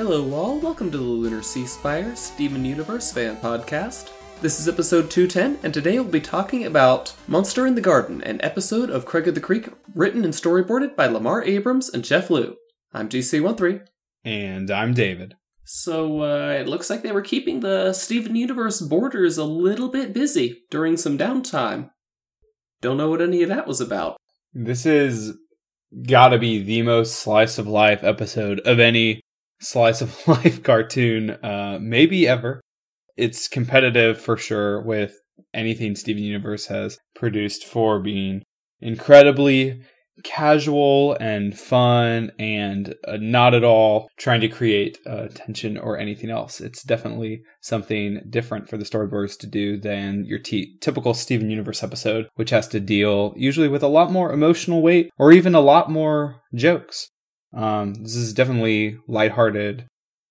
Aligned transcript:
Hello, 0.00 0.32
all. 0.32 0.58
Welcome 0.58 0.90
to 0.92 0.96
the 0.96 1.04
Lunar 1.04 1.42
Sea 1.42 1.66
Spire 1.66 2.16
Steven 2.16 2.64
Universe 2.64 3.12
fan 3.12 3.36
podcast. 3.36 4.10
This 4.40 4.58
is 4.58 4.66
episode 4.66 5.10
210, 5.10 5.58
and 5.62 5.74
today 5.74 5.98
we'll 5.98 6.10
be 6.10 6.22
talking 6.22 6.64
about 6.64 7.12
Monster 7.28 7.66
in 7.66 7.74
the 7.74 7.82
Garden, 7.82 8.22
an 8.22 8.40
episode 8.42 8.88
of 8.88 9.04
Craig 9.04 9.28
of 9.28 9.34
the 9.34 9.42
Creek 9.42 9.68
written 9.94 10.24
and 10.24 10.32
storyboarded 10.32 10.96
by 10.96 11.06
Lamar 11.06 11.44
Abrams 11.44 11.90
and 11.90 12.02
Jeff 12.02 12.30
Liu. 12.30 12.56
I'm 12.94 13.10
GC13. 13.10 13.84
And 14.24 14.70
I'm 14.70 14.94
David. 14.94 15.34
So, 15.64 16.22
uh, 16.22 16.56
it 16.58 16.66
looks 16.66 16.88
like 16.88 17.02
they 17.02 17.12
were 17.12 17.20
keeping 17.20 17.60
the 17.60 17.92
Steven 17.92 18.34
Universe 18.36 18.80
boarders 18.80 19.36
a 19.36 19.44
little 19.44 19.90
bit 19.90 20.14
busy 20.14 20.62
during 20.70 20.96
some 20.96 21.18
downtime. 21.18 21.90
Don't 22.80 22.96
know 22.96 23.10
what 23.10 23.20
any 23.20 23.42
of 23.42 23.50
that 23.50 23.66
was 23.66 23.82
about. 23.82 24.16
This 24.54 24.86
is 24.86 25.34
gotta 26.06 26.38
be 26.38 26.62
the 26.62 26.80
most 26.80 27.16
slice 27.16 27.58
of 27.58 27.66
life 27.66 28.02
episode 28.02 28.60
of 28.60 28.80
any 28.80 29.20
slice 29.60 30.00
of 30.00 30.16
life 30.28 30.62
cartoon, 30.62 31.30
uh, 31.42 31.78
maybe 31.80 32.26
ever. 32.26 32.60
It's 33.16 33.48
competitive 33.48 34.20
for 34.20 34.36
sure 34.36 34.80
with 34.82 35.18
anything 35.52 35.94
Steven 35.94 36.22
Universe 36.22 36.66
has 36.66 36.98
produced 37.14 37.66
for 37.66 38.00
being 38.00 38.42
incredibly 38.80 39.82
casual 40.22 41.16
and 41.20 41.58
fun 41.58 42.30
and 42.38 42.94
uh, 43.06 43.16
not 43.20 43.54
at 43.54 43.64
all 43.64 44.08
trying 44.18 44.40
to 44.40 44.48
create 44.48 44.98
uh, 45.06 45.28
tension 45.28 45.78
or 45.78 45.98
anything 45.98 46.30
else. 46.30 46.60
It's 46.60 46.82
definitely 46.82 47.42
something 47.60 48.20
different 48.28 48.68
for 48.68 48.76
the 48.76 48.84
storyboards 48.84 49.38
to 49.38 49.46
do 49.46 49.78
than 49.78 50.24
your 50.24 50.38
t- 50.38 50.76
typical 50.80 51.14
Steven 51.14 51.50
Universe 51.50 51.82
episode, 51.82 52.28
which 52.34 52.50
has 52.50 52.68
to 52.68 52.80
deal 52.80 53.34
usually 53.36 53.68
with 53.68 53.82
a 53.82 53.88
lot 53.88 54.12
more 54.12 54.32
emotional 54.32 54.82
weight 54.82 55.10
or 55.18 55.32
even 55.32 55.54
a 55.54 55.60
lot 55.60 55.90
more 55.90 56.42
jokes. 56.54 57.08
Um, 57.52 57.94
this 57.94 58.14
is 58.14 58.32
definitely 58.32 58.98
lighthearted, 59.08 59.86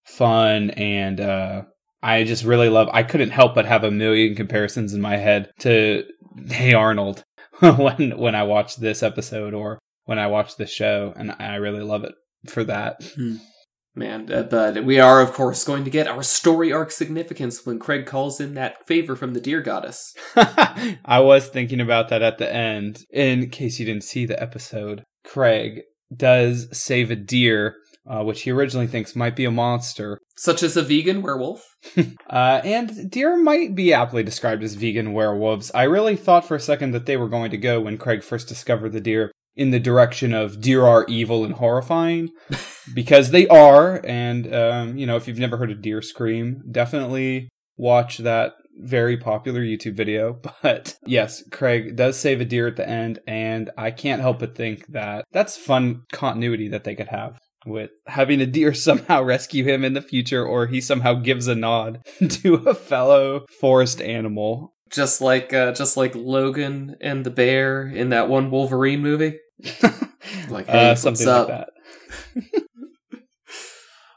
fun, 0.05 0.69
and 0.71 1.19
uh, 1.19 1.63
I 2.01 2.23
just 2.23 2.43
really 2.43 2.69
love. 2.69 2.89
I 2.91 3.03
couldn't 3.03 3.31
help 3.31 3.55
but 3.55 3.65
have 3.65 3.83
a 3.83 3.91
million 3.91 4.35
comparisons 4.35 4.93
in 4.93 5.01
my 5.01 5.17
head 5.17 5.51
to 5.59 6.03
Hey 6.47 6.73
Arnold 6.73 7.23
when 7.59 8.17
when 8.17 8.35
I 8.35 8.43
watch 8.43 8.77
this 8.77 9.03
episode 9.03 9.53
or 9.53 9.79
when 10.05 10.19
I 10.19 10.27
watch 10.27 10.55
this 10.55 10.71
show, 10.71 11.13
and 11.15 11.35
I 11.39 11.55
really 11.55 11.83
love 11.83 12.03
it 12.03 12.15
for 12.47 12.63
that. 12.63 13.03
Hmm. 13.15 13.37
Man, 13.95 14.31
uh, 14.31 14.43
but 14.43 14.85
we 14.85 14.99
are, 14.99 15.19
of 15.19 15.33
course, 15.33 15.65
going 15.65 15.83
to 15.83 15.89
get 15.89 16.07
our 16.07 16.23
story 16.23 16.71
arc 16.71 16.91
significance 16.91 17.65
when 17.65 17.79
Craig 17.79 18.05
calls 18.05 18.39
in 18.39 18.53
that 18.53 18.87
favor 18.87 19.15
from 19.15 19.33
the 19.33 19.41
deer 19.41 19.61
goddess. 19.61 20.13
I 20.35 21.19
was 21.19 21.49
thinking 21.49 21.81
about 21.81 22.07
that 22.09 22.21
at 22.21 22.37
the 22.37 22.53
end. 22.53 22.99
In 23.11 23.49
case 23.49 23.77
you 23.77 23.85
didn't 23.85 24.03
see 24.03 24.25
the 24.25 24.41
episode, 24.41 25.03
Craig 25.25 25.81
does 26.15 26.67
save 26.77 27.11
a 27.11 27.15
deer, 27.15 27.75
uh, 28.09 28.23
which 28.23 28.43
he 28.43 28.51
originally 28.51 28.87
thinks 28.87 29.15
might 29.15 29.35
be 29.35 29.45
a 29.45 29.51
monster. 29.51 30.19
Such 30.35 30.63
as 30.63 30.77
a 30.77 30.81
vegan 30.81 31.21
werewolf. 31.21 31.65
uh, 32.29 32.61
and 32.63 33.09
deer 33.09 33.37
might 33.37 33.75
be 33.75 33.93
aptly 33.93 34.23
described 34.23 34.63
as 34.63 34.75
vegan 34.75 35.13
werewolves. 35.13 35.71
I 35.73 35.83
really 35.83 36.15
thought 36.15 36.45
for 36.45 36.55
a 36.55 36.59
second 36.59 36.91
that 36.91 37.05
they 37.05 37.17
were 37.17 37.29
going 37.29 37.51
to 37.51 37.57
go 37.57 37.81
when 37.81 37.97
Craig 37.97 38.23
first 38.23 38.47
discovered 38.47 38.91
the 38.91 39.01
deer 39.01 39.31
in 39.55 39.71
the 39.71 39.79
direction 39.79 40.33
of 40.33 40.61
deer 40.61 40.85
are 40.85 41.05
evil 41.07 41.43
and 41.43 41.55
horrifying 41.55 42.29
because 42.93 43.31
they 43.31 43.47
are. 43.47 44.01
And, 44.05 44.53
um, 44.53 44.97
you 44.97 45.05
know, 45.05 45.17
if 45.17 45.27
you've 45.27 45.39
never 45.39 45.57
heard 45.57 45.71
a 45.71 45.75
deer 45.75 46.01
scream, 46.01 46.63
definitely 46.71 47.49
watch 47.77 48.19
that 48.19 48.53
very 48.79 49.17
popular 49.17 49.61
YouTube 49.61 49.95
video. 49.95 50.39
But 50.61 50.97
yes, 51.05 51.43
Craig 51.51 51.95
does 51.95 52.17
save 52.17 52.41
a 52.41 52.45
deer 52.45 52.67
at 52.67 52.75
the 52.75 52.87
end. 52.87 53.19
And 53.27 53.69
I 53.77 53.91
can't 53.91 54.21
help 54.21 54.39
but 54.39 54.55
think 54.55 54.87
that 54.87 55.25
that's 55.31 55.55
fun 55.57 56.03
continuity 56.11 56.67
that 56.69 56.83
they 56.83 56.95
could 56.95 57.07
have 57.07 57.39
with 57.65 57.91
having 58.07 58.41
a 58.41 58.45
deer 58.45 58.73
somehow 58.73 59.21
rescue 59.23 59.63
him 59.63 59.83
in 59.83 59.93
the 59.93 60.01
future 60.01 60.45
or 60.45 60.67
he 60.67 60.81
somehow 60.81 61.13
gives 61.13 61.47
a 61.47 61.55
nod 61.55 61.99
to 62.29 62.55
a 62.55 62.73
fellow 62.73 63.45
forest 63.59 64.01
animal 64.01 64.73
just 64.91 65.21
like 65.21 65.53
uh, 65.53 65.71
just 65.71 65.97
like 65.97 66.15
Logan 66.15 66.95
and 67.01 67.23
the 67.25 67.29
bear 67.29 67.87
in 67.87 68.09
that 68.09 68.27
one 68.27 68.49
Wolverine 68.49 69.01
movie. 69.01 69.37
like 70.49 70.67
hey, 70.67 70.91
uh, 70.91 70.95
something 70.95 71.27
like 71.27 71.47
that. 71.47 71.69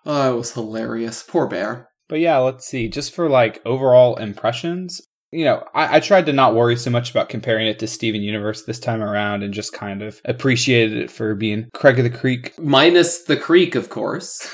oh, 0.06 0.34
it 0.34 0.36
was 0.36 0.52
hilarious. 0.52 1.22
Poor 1.22 1.46
bear. 1.46 1.88
But 2.12 2.20
yeah, 2.20 2.36
let's 2.36 2.66
see. 2.66 2.90
Just 2.90 3.14
for 3.14 3.30
like 3.30 3.62
overall 3.64 4.16
impressions, 4.16 5.00
you 5.30 5.46
know, 5.46 5.64
I, 5.74 5.96
I, 5.96 6.00
tried 6.00 6.26
to 6.26 6.34
not 6.34 6.54
worry 6.54 6.76
so 6.76 6.90
much 6.90 7.10
about 7.10 7.30
comparing 7.30 7.66
it 7.66 7.78
to 7.78 7.86
Steven 7.86 8.20
Universe 8.20 8.64
this 8.64 8.78
time 8.78 9.02
around 9.02 9.42
and 9.42 9.54
just 9.54 9.72
kind 9.72 10.02
of 10.02 10.20
appreciated 10.26 10.98
it 10.98 11.10
for 11.10 11.34
being 11.34 11.70
Craig 11.72 11.98
of 11.98 12.04
the 12.04 12.10
Creek. 12.10 12.52
Minus 12.58 13.22
the 13.22 13.38
creek, 13.38 13.74
of 13.74 13.88
course. 13.88 14.46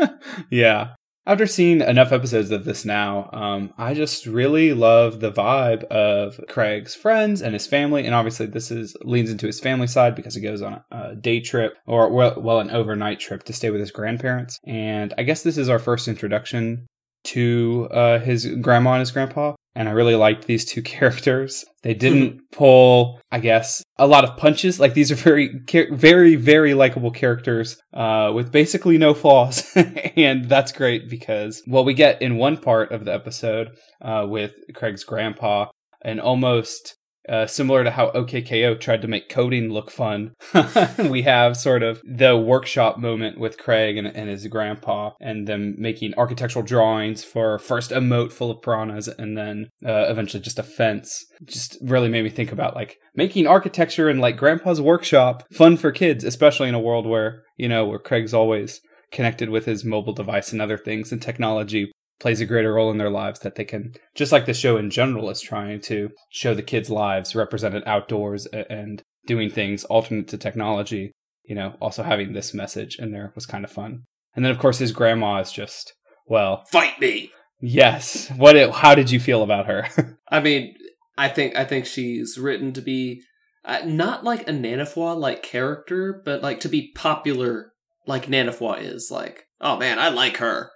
yeah 0.50 0.88
after 1.28 1.46
seeing 1.46 1.82
enough 1.82 2.10
episodes 2.10 2.50
of 2.50 2.64
this 2.64 2.86
now, 2.86 3.28
um, 3.34 3.74
I 3.76 3.92
just 3.92 4.24
really 4.24 4.72
love 4.72 5.20
the 5.20 5.30
vibe 5.30 5.84
of 5.84 6.40
Craig's 6.48 6.94
friends 6.94 7.42
and 7.42 7.52
his 7.52 7.66
family, 7.66 8.06
and 8.06 8.14
obviously 8.14 8.46
this 8.46 8.70
is 8.70 8.96
leans 9.02 9.30
into 9.30 9.46
his 9.46 9.60
family 9.60 9.86
side 9.86 10.14
because 10.14 10.34
he 10.34 10.40
goes 10.40 10.62
on 10.62 10.82
a, 10.90 11.14
day 11.14 11.40
trip 11.40 11.76
or 11.86 12.10
well, 12.10 12.40
well, 12.40 12.60
an 12.60 12.70
overnight 12.70 13.20
trip 13.20 13.42
to 13.42 13.52
stay 13.52 13.68
with 13.68 13.80
his 13.80 13.90
grandparents. 13.90 14.58
And 14.66 15.12
I 15.18 15.22
guess 15.22 15.42
this 15.42 15.58
is 15.58 15.68
our 15.68 15.78
first 15.78 16.08
introduction 16.08 16.86
to 17.34 17.88
uh, 17.90 18.18
his 18.18 18.46
grandma 18.60 18.92
and 18.92 19.00
his 19.00 19.10
grandpa 19.10 19.54
and 19.78 19.88
I 19.88 19.92
really 19.92 20.16
liked 20.16 20.46
these 20.46 20.64
two 20.64 20.82
characters. 20.96 21.64
They 21.82 21.94
didn't 21.94 22.40
pull, 22.52 23.20
I 23.30 23.38
guess, 23.38 23.84
a 23.96 24.08
lot 24.08 24.24
of 24.24 24.36
punches. 24.36 24.80
Like 24.80 24.94
these 24.94 25.12
are 25.12 25.14
very, 25.14 25.60
very, 25.92 26.34
very 26.34 26.74
likable 26.74 27.12
characters 27.12 27.80
uh, 27.94 28.32
with 28.34 28.50
basically 28.50 28.98
no 28.98 29.14
flaws, 29.14 29.64
and 30.16 30.46
that's 30.46 30.72
great 30.72 31.08
because 31.08 31.62
well, 31.66 31.84
we 31.84 31.94
get 31.94 32.20
in 32.20 32.36
one 32.36 32.56
part 32.56 32.90
of 32.90 33.04
the 33.04 33.14
episode 33.14 33.68
uh, 34.02 34.26
with 34.28 34.54
Craig's 34.74 35.04
grandpa 35.04 35.66
an 36.02 36.20
almost 36.20 36.96
uh, 37.28 37.46
similar 37.46 37.84
to 37.84 37.90
how 37.90 38.10
OKKO 38.10 38.80
tried 38.80 39.02
to 39.02 39.08
make 39.08 39.28
coding 39.28 39.70
look 39.70 39.90
fun. 39.90 40.34
we 40.98 41.22
have 41.22 41.56
sort 41.56 41.82
of 41.82 42.00
the 42.04 42.36
workshop 42.36 42.98
moment 42.98 43.38
with 43.38 43.58
Craig 43.58 43.96
and, 43.96 44.06
and, 44.06 44.28
his 44.28 44.46
grandpa, 44.46 45.12
and 45.20 45.46
them 45.46 45.74
making 45.78 46.14
architectural 46.16 46.64
drawings 46.64 47.24
for 47.24 47.58
first 47.58 47.92
a 47.92 48.00
moat 48.00 48.32
full 48.32 48.50
of 48.50 48.62
piranhas, 48.62 49.08
and 49.08 49.36
then 49.36 49.68
uh, 49.84 50.06
eventually 50.08 50.42
just 50.42 50.58
a 50.58 50.62
fence. 50.62 51.24
Just 51.44 51.78
really 51.82 52.08
made 52.08 52.24
me 52.24 52.30
think 52.30 52.52
about 52.52 52.74
like 52.74 52.98
making 53.14 53.46
architecture 53.46 54.08
in 54.08 54.18
like 54.18 54.36
grandpa's 54.36 54.80
workshop 54.80 55.44
fun 55.52 55.76
for 55.76 55.92
kids, 55.92 56.24
especially 56.24 56.68
in 56.68 56.74
a 56.74 56.80
world 56.80 57.06
where 57.06 57.42
you 57.56 57.68
know 57.68 57.84
where 57.84 57.98
Craig's 57.98 58.34
always 58.34 58.80
connected 59.10 59.48
with 59.48 59.64
his 59.64 59.84
mobile 59.84 60.12
device 60.12 60.52
and 60.52 60.60
other 60.60 60.76
things 60.76 61.12
and 61.12 61.22
technology 61.22 61.90
plays 62.20 62.40
a 62.40 62.46
greater 62.46 62.74
role 62.74 62.90
in 62.90 62.98
their 62.98 63.10
lives 63.10 63.40
that 63.40 63.54
they 63.54 63.64
can 63.64 63.94
just 64.14 64.32
like 64.32 64.46
the 64.46 64.54
show 64.54 64.76
in 64.76 64.90
general 64.90 65.30
is 65.30 65.40
trying 65.40 65.80
to 65.80 66.10
show 66.30 66.54
the 66.54 66.62
kids 66.62 66.90
lives 66.90 67.34
represented 67.34 67.82
outdoors 67.86 68.46
and 68.46 69.02
doing 69.26 69.50
things 69.50 69.84
alternate 69.84 70.28
to 70.28 70.38
technology 70.38 71.12
you 71.44 71.54
know 71.54 71.74
also 71.80 72.02
having 72.02 72.32
this 72.32 72.52
message 72.52 72.98
in 72.98 73.12
there 73.12 73.32
was 73.34 73.46
kind 73.46 73.64
of 73.64 73.70
fun. 73.70 74.04
And 74.34 74.44
then 74.44 74.52
of 74.52 74.58
course 74.58 74.78
his 74.78 74.92
grandma 74.92 75.40
is 75.40 75.52
just 75.52 75.94
well 76.26 76.64
fight 76.70 77.00
me! 77.00 77.30
Yes. 77.60 78.30
What 78.36 78.54
it, 78.54 78.70
how 78.70 78.94
did 78.94 79.10
you 79.10 79.18
feel 79.18 79.42
about 79.42 79.66
her? 79.66 79.88
I 80.30 80.40
mean 80.40 80.74
i 81.18 81.28
think 81.28 81.56
i 81.56 81.64
think 81.64 81.84
she's 81.84 82.38
written 82.38 82.72
to 82.72 82.80
be 82.80 83.22
uh, 83.64 83.80
not 83.84 84.24
like 84.24 84.48
a 84.48 84.52
Nanefua 84.52 85.18
like 85.18 85.42
character 85.42 86.22
but 86.24 86.42
like 86.42 86.60
to 86.60 86.68
be 86.68 86.92
popular 86.94 87.72
like 88.06 88.26
Nanefua 88.26 88.80
is 88.80 89.10
like 89.10 89.44
oh 89.60 89.76
man 89.76 89.98
i 89.98 90.08
like 90.08 90.38
her 90.38 90.70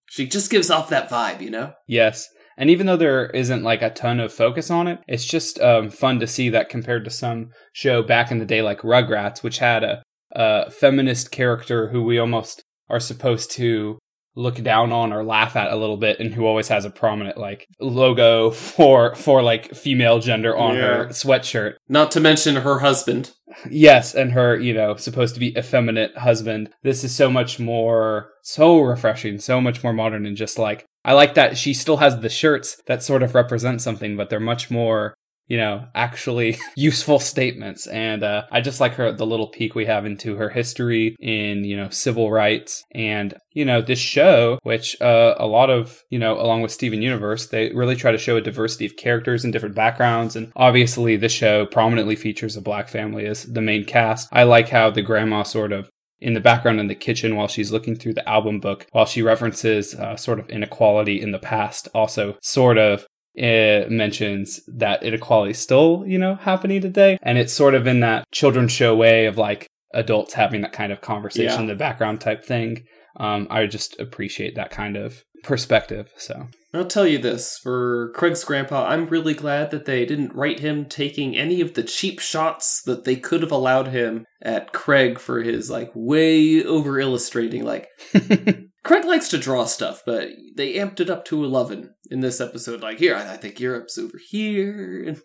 She 0.09 0.27
just 0.27 0.49
gives 0.49 0.69
off 0.69 0.89
that 0.89 1.09
vibe, 1.09 1.41
you 1.41 1.49
know? 1.49 1.73
Yes. 1.87 2.27
And 2.57 2.69
even 2.69 2.87
though 2.87 2.97
there 2.97 3.27
isn't 3.27 3.63
like 3.63 3.81
a 3.81 3.89
ton 3.89 4.19
of 4.19 4.33
focus 4.33 4.69
on 4.69 4.87
it, 4.87 4.99
it's 5.07 5.25
just 5.25 5.59
um, 5.61 5.89
fun 5.89 6.19
to 6.19 6.27
see 6.27 6.49
that 6.49 6.67
compared 6.67 7.05
to 7.05 7.11
some 7.11 7.51
show 7.71 8.03
back 8.03 8.31
in 8.31 8.39
the 8.39 8.45
day 8.45 8.61
like 8.61 8.81
Rugrats, 8.81 9.43
which 9.43 9.59
had 9.59 9.83
a, 9.83 10.03
a 10.33 10.69
feminist 10.71 11.31
character 11.31 11.89
who 11.89 12.03
we 12.03 12.17
almost 12.17 12.63
are 12.89 12.99
supposed 12.99 13.51
to 13.51 13.98
look 14.39 14.55
down 14.63 14.93
on 14.93 15.11
or 15.11 15.23
laugh 15.23 15.57
at 15.57 15.71
a 15.71 15.75
little 15.75 15.97
bit 15.97 16.19
and 16.19 16.33
who 16.33 16.45
always 16.45 16.69
has 16.69 16.85
a 16.85 16.89
prominent 16.89 17.37
like 17.37 17.67
logo 17.81 18.49
for 18.49 19.13
for 19.15 19.43
like 19.43 19.75
female 19.75 20.19
gender 20.19 20.55
on 20.55 20.75
yeah. 20.75 20.81
her 20.81 21.05
sweatshirt. 21.07 21.75
Not 21.89 22.11
to 22.11 22.21
mention 22.21 22.55
her 22.55 22.79
husband. 22.79 23.31
Yes 23.69 24.15
and 24.15 24.31
her 24.31 24.57
you 24.57 24.73
know 24.73 24.95
supposed 24.95 25.33
to 25.33 25.39
be 25.39 25.57
effeminate 25.57 26.17
husband. 26.17 26.69
This 26.83 27.03
is 27.03 27.13
so 27.13 27.29
much 27.29 27.59
more 27.59 28.29
so 28.41 28.79
refreshing 28.79 29.39
so 29.39 29.59
much 29.59 29.83
more 29.83 29.93
modern 29.93 30.25
and 30.25 30.37
just 30.37 30.57
like 30.57 30.85
I 31.03 31.13
like 31.13 31.33
that 31.33 31.57
she 31.57 31.73
still 31.73 31.97
has 31.97 32.19
the 32.19 32.29
shirts 32.29 32.81
that 32.87 33.03
sort 33.03 33.23
of 33.23 33.35
represent 33.35 33.81
something, 33.81 34.15
but 34.15 34.29
they're 34.29 34.39
much 34.39 34.71
more 34.71 35.15
you 35.49 35.57
know, 35.57 35.85
actually 35.95 36.57
useful 36.77 37.19
statements. 37.19 37.87
And 37.87 38.23
uh, 38.23 38.43
I 38.51 38.61
just 38.61 38.79
like 38.79 38.93
her 38.93 39.11
the 39.11 39.25
little 39.25 39.47
peek 39.47 39.75
we 39.75 39.85
have 39.85 40.05
into 40.05 40.35
her 40.35 40.49
history 40.49 41.17
in 41.19 41.65
you 41.65 41.75
know 41.75 41.89
civil 41.89 42.31
rights 42.31 42.85
and 42.93 43.33
you 43.51 43.65
know 43.65 43.81
this 43.81 43.99
show, 43.99 44.59
which 44.63 44.99
uh, 45.01 45.35
a 45.37 45.47
lot 45.47 45.69
of 45.69 46.03
you 46.09 46.19
know 46.19 46.39
along 46.39 46.61
with 46.61 46.71
Steven 46.71 47.01
Universe, 47.01 47.47
they 47.47 47.73
really 47.73 47.95
try 47.95 48.11
to 48.11 48.17
show 48.17 48.37
a 48.37 48.41
diversity 48.41 48.85
of 48.85 48.95
characters 48.95 49.43
and 49.43 49.51
different 49.51 49.75
backgrounds. 49.75 50.35
And 50.35 50.53
obviously, 50.55 51.17
this 51.17 51.33
show 51.33 51.65
prominently 51.65 52.15
features 52.15 52.55
a 52.55 52.61
black 52.61 52.87
family 52.87 53.25
as 53.25 53.43
the 53.43 53.61
main 53.61 53.83
cast. 53.83 54.29
I 54.31 54.43
like 54.43 54.69
how 54.69 54.91
the 54.91 55.01
grandma 55.01 55.43
sort 55.43 55.73
of 55.73 55.89
in 56.21 56.33
the 56.33 56.39
background 56.39 56.79
in 56.79 56.87
the 56.87 56.95
kitchen 56.95 57.35
while 57.35 57.47
she's 57.47 57.71
looking 57.71 57.95
through 57.95 58.13
the 58.13 58.27
album 58.29 58.59
book, 58.59 58.85
while 58.91 59.05
she 59.05 59.21
references 59.21 59.95
uh, 59.95 60.15
sort 60.15 60.39
of 60.39 60.49
inequality 60.49 61.19
in 61.19 61.31
the 61.31 61.39
past, 61.39 61.87
also 61.93 62.37
sort 62.41 62.77
of 62.77 63.07
it 63.39 63.89
mentions 63.89 64.59
that 64.67 65.01
inequality 65.03 65.51
is 65.51 65.59
still, 65.59 66.03
you 66.05 66.17
know, 66.17 66.35
happening 66.35 66.81
today. 66.81 67.17
And 67.21 67.37
it's 67.37 67.53
sort 67.53 67.73
of 67.73 67.87
in 67.87 68.01
that 68.01 68.25
children's 68.31 68.71
show 68.71 68.95
way 68.95 69.25
of 69.25 69.37
like 69.37 69.67
adults 69.93 70.33
having 70.33 70.61
that 70.61 70.73
kind 70.73 70.91
of 70.91 71.01
conversation 71.01 71.51
Yeah. 71.55 71.59
in 71.61 71.67
the 71.67 71.75
background 71.75 72.21
type 72.21 72.43
thing. 72.45 72.83
Um, 73.17 73.47
I 73.49 73.65
just 73.65 73.99
appreciate 73.99 74.55
that 74.55 74.71
kind 74.71 74.95
of 74.97 75.23
perspective. 75.43 76.11
So 76.17 76.47
I'll 76.73 76.85
tell 76.85 77.07
you 77.07 77.17
this 77.17 77.57
for 77.63 78.11
Craig's 78.13 78.43
grandpa, 78.43 78.87
I'm 78.87 79.07
really 79.07 79.33
glad 79.33 79.71
that 79.71 79.85
they 79.85 80.05
didn't 80.05 80.35
write 80.35 80.59
him 80.59 80.85
taking 80.85 81.35
any 81.35 81.61
of 81.61 81.73
the 81.73 81.83
cheap 81.83 82.19
shots 82.19 82.81
that 82.85 83.05
they 83.05 83.15
could 83.15 83.41
have 83.41 83.51
allowed 83.51 83.87
him 83.87 84.25
at 84.41 84.73
Craig 84.73 85.17
for 85.17 85.41
his 85.41 85.69
like 85.69 85.89
way 85.95 86.63
over 86.63 86.99
illustrating. 86.99 87.63
Like, 87.63 87.87
Craig 88.89 89.05
likes 89.05 89.27
to 89.29 89.37
draw 89.37 89.65
stuff, 89.65 90.01
but 90.03 90.29
they 90.55 90.73
amped 90.73 90.99
it 90.99 91.11
up 91.11 91.23
to 91.25 91.43
11 91.43 91.93
in 92.09 92.21
this 92.21 92.41
episode. 92.41 92.81
Like, 92.81 92.97
here, 92.97 93.15
I 93.15 93.33
I 93.33 93.37
think 93.37 93.59
Europe's 93.59 93.99
over 93.99 94.17
here. 94.17 95.15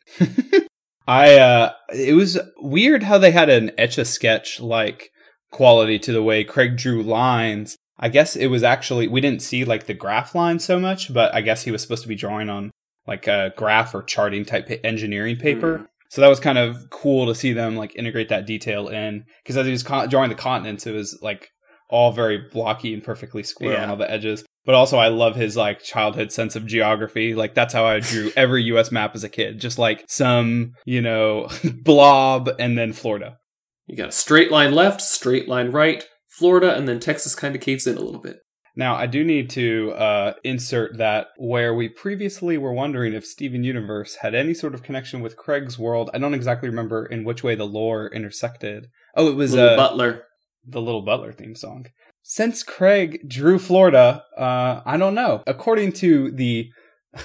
I 1.08 1.38
uh 1.38 1.72
it 1.88 2.14
was 2.14 2.38
weird 2.58 3.04
how 3.04 3.16
they 3.16 3.30
had 3.30 3.48
an 3.48 3.70
etch 3.78 3.96
a 3.96 4.04
sketch 4.04 4.60
like 4.60 5.08
quality 5.50 5.98
to 6.00 6.12
the 6.12 6.22
way 6.22 6.44
Craig 6.44 6.76
drew 6.76 7.02
lines. 7.02 7.78
I 7.98 8.10
guess 8.10 8.36
it 8.36 8.48
was 8.48 8.62
actually 8.62 9.08
we 9.08 9.22
didn't 9.22 9.40
see 9.40 9.64
like 9.64 9.86
the 9.86 9.94
graph 9.94 10.34
line 10.34 10.58
so 10.58 10.78
much, 10.78 11.10
but 11.14 11.34
I 11.34 11.40
guess 11.40 11.62
he 11.62 11.70
was 11.70 11.80
supposed 11.80 12.02
to 12.02 12.08
be 12.08 12.16
drawing 12.16 12.50
on 12.50 12.70
like 13.06 13.26
a 13.26 13.54
graph 13.56 13.94
or 13.94 14.02
charting 14.02 14.44
type 14.44 14.68
pa- 14.68 14.74
engineering 14.84 15.36
paper. 15.36 15.78
Mm. 15.78 15.86
So 16.10 16.20
that 16.20 16.28
was 16.28 16.38
kind 16.38 16.58
of 16.58 16.90
cool 16.90 17.24
to 17.28 17.34
see 17.34 17.54
them 17.54 17.76
like 17.76 17.96
integrate 17.96 18.28
that 18.28 18.44
detail 18.44 18.88
in 18.88 19.24
because 19.42 19.56
as 19.56 19.64
he 19.64 19.72
was 19.72 19.82
con- 19.82 20.10
drawing 20.10 20.28
the 20.28 20.34
continents, 20.34 20.86
it 20.86 20.92
was 20.92 21.18
like 21.22 21.48
all 21.88 22.12
very 22.12 22.38
blocky 22.38 22.94
and 22.94 23.02
perfectly 23.02 23.42
square 23.42 23.80
on 23.80 23.90
all 23.90 23.96
the 23.96 24.10
edges. 24.10 24.44
But 24.64 24.74
also, 24.74 24.96
I 24.96 25.08
love 25.08 25.36
his 25.36 25.56
like 25.56 25.82
childhood 25.82 26.32
sense 26.32 26.56
of 26.56 26.66
geography. 26.66 27.34
Like 27.34 27.54
that's 27.54 27.74
how 27.74 27.84
I 27.84 28.00
drew 28.00 28.32
every 28.36 28.62
U.S. 28.64 28.90
map 28.90 29.14
as 29.14 29.24
a 29.24 29.28
kid, 29.28 29.60
just 29.60 29.78
like 29.78 30.04
some 30.08 30.72
you 30.84 31.02
know 31.02 31.48
blob 31.82 32.50
and 32.58 32.78
then 32.78 32.92
Florida. 32.92 33.38
You 33.86 33.96
got 33.96 34.08
a 34.08 34.12
straight 34.12 34.50
line 34.50 34.72
left, 34.72 35.02
straight 35.02 35.48
line 35.48 35.70
right, 35.70 36.04
Florida, 36.38 36.74
and 36.74 36.88
then 36.88 37.00
Texas 37.00 37.34
kind 37.34 37.54
of 37.54 37.60
caves 37.60 37.86
in 37.86 37.98
a 37.98 38.00
little 38.00 38.20
bit. 38.20 38.38
Now, 38.76 38.96
I 38.96 39.06
do 39.06 39.22
need 39.22 39.50
to 39.50 39.92
uh, 39.92 40.32
insert 40.42 40.98
that 40.98 41.28
where 41.36 41.74
we 41.74 41.88
previously 41.88 42.58
were 42.58 42.72
wondering 42.72 43.14
if 43.14 43.24
Steven 43.24 43.62
Universe 43.62 44.16
had 44.16 44.34
any 44.34 44.52
sort 44.52 44.74
of 44.74 44.82
connection 44.82 45.20
with 45.20 45.36
Craig's 45.36 45.78
world. 45.78 46.10
I 46.12 46.18
don't 46.18 46.34
exactly 46.34 46.68
remember 46.68 47.06
in 47.06 47.24
which 47.24 47.44
way 47.44 47.54
the 47.54 47.66
lore 47.66 48.08
intersected. 48.08 48.88
Oh, 49.14 49.28
it 49.28 49.36
was 49.36 49.54
uh, 49.54 49.76
Butler. 49.76 50.24
The 50.66 50.80
Little 50.80 51.02
Butler 51.02 51.32
theme 51.32 51.54
song. 51.54 51.86
Since 52.22 52.62
Craig 52.62 53.28
drew 53.28 53.58
Florida, 53.58 54.24
uh, 54.36 54.80
I 54.84 54.96
don't 54.96 55.14
know. 55.14 55.42
According 55.46 55.92
to 55.92 56.30
the 56.30 56.70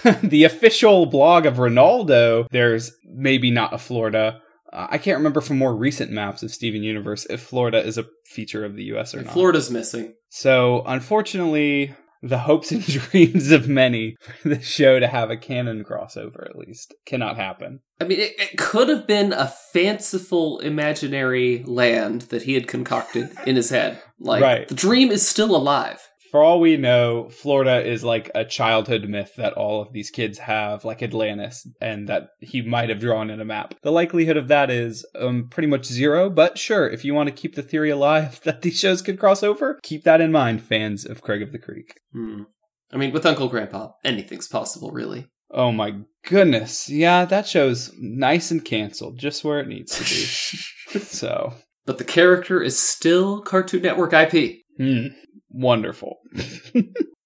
the 0.22 0.44
official 0.44 1.06
blog 1.08 1.46
of 1.46 1.56
Ronaldo, 1.56 2.48
there's 2.52 2.92
maybe 3.06 3.50
not 3.50 3.74
a 3.74 3.78
Florida. 3.78 4.42
Uh, 4.72 4.88
I 4.90 4.98
can't 4.98 5.18
remember 5.18 5.42
from 5.42 5.58
more 5.58 5.76
recent 5.76 6.12
maps 6.12 6.44
of 6.44 6.52
Steven 6.52 6.84
Universe 6.84 7.26
if 7.30 7.42
Florida 7.42 7.84
is 7.84 7.98
a 7.98 8.06
feature 8.26 8.66
of 8.66 8.76
the 8.76 8.84
U.S. 8.86 9.16
or 9.16 9.22
not. 9.22 9.34
Florida's 9.34 9.72
missing. 9.72 10.14
So, 10.30 10.84
unfortunately, 10.86 11.96
the 12.22 12.40
hopes 12.40 12.72
and 12.72 12.84
dreams 12.86 13.52
of 13.52 13.68
many 13.68 14.16
for 14.42 14.50
the 14.50 14.62
show 14.62 15.00
to 15.00 15.08
have 15.08 15.30
a 15.30 15.38
canon 15.38 15.84
crossover, 15.84 16.50
at 16.50 16.56
least, 16.58 16.94
cannot 17.06 17.38
happen. 17.38 17.80
I 18.02 18.06
mean, 18.06 18.20
it, 18.20 18.34
it 18.40 18.58
could 18.58 18.90
have 18.90 19.06
been 19.08 19.34
a 19.34 19.48
fanciful 19.74 20.60
imaginary 20.60 21.64
land 21.66 22.24
that 22.24 22.44
he 22.44 22.54
had 22.54 22.68
concocted 22.68 23.30
in 23.46 23.56
his 23.56 23.70
head. 23.70 24.02
Like, 24.20 24.42
Right. 24.42 24.68
the 24.68 24.76
dream 24.76 25.12
is 25.12 25.28
still 25.28 25.56
alive. 25.56 26.09
For 26.32 26.44
all 26.44 26.60
we 26.60 26.78
know, 26.78 27.30
Florida 27.30 27.84
is 27.86 28.04
like 28.04 28.30
a 28.36 28.46
childhood 28.46 29.10
myth 29.10 29.34
that 29.38 29.54
all 29.54 29.82
of 29.82 29.94
these 29.94 30.12
kids 30.12 30.40
have, 30.40 30.86
like 30.86 31.02
Atlantis, 31.02 31.68
and 31.82 32.08
that 32.08 32.30
he 32.40 32.62
might 32.62 32.90
have 32.90 33.00
drawn 33.00 33.30
in 33.30 33.42
a 33.42 33.46
map. 33.46 33.74
The 33.82 33.92
likelihood 33.92 34.38
of 34.38 34.48
that 34.48 34.70
is 34.70 35.06
um, 35.20 35.48
pretty 35.50 35.68
much 35.68 35.86
zero, 35.86 36.30
but 36.30 36.58
sure, 36.58 36.88
if 36.88 37.04
you 37.04 37.14
want 37.16 37.28
to 37.28 37.36
keep 37.36 37.56
the 37.56 37.64
theory 37.64 37.90
alive 37.90 38.42
that 38.44 38.62
these 38.62 38.80
shows 38.80 39.02
could 39.02 39.20
cross 39.20 39.42
over, 39.42 39.80
keep 39.82 40.04
that 40.04 40.22
in 40.22 40.32
mind, 40.32 40.62
fans 40.62 41.06
of 41.06 41.22
Craig 41.22 41.42
of 41.42 41.52
the 41.52 41.60
Creek. 41.60 41.96
Hmm. 42.14 42.44
I 42.92 42.98
mean, 42.98 43.12
with 43.12 43.26
Uncle 43.26 43.50
Grandpa, 43.50 43.92
anything's 44.04 44.48
possible, 44.48 44.92
really. 44.92 45.28
Oh 45.52 45.72
my 45.72 45.96
goodness. 46.28 46.90
Yeah, 46.90 47.26
that 47.26 47.48
show's 47.48 47.92
nice 48.00 48.52
and 48.52 48.64
canceled, 48.64 49.18
just 49.18 49.44
where 49.44 49.60
it 49.60 49.68
needs 49.68 49.96
to 49.98 50.04
be. 50.04 51.00
so, 51.06 51.54
But 51.86 51.98
the 51.98 52.04
character 52.04 52.62
is 52.62 52.78
still 52.78 53.42
Cartoon 53.42 53.82
Network 53.82 54.14
IP. 54.14 54.58
hmm, 54.78 55.08
wonderful. 55.50 56.18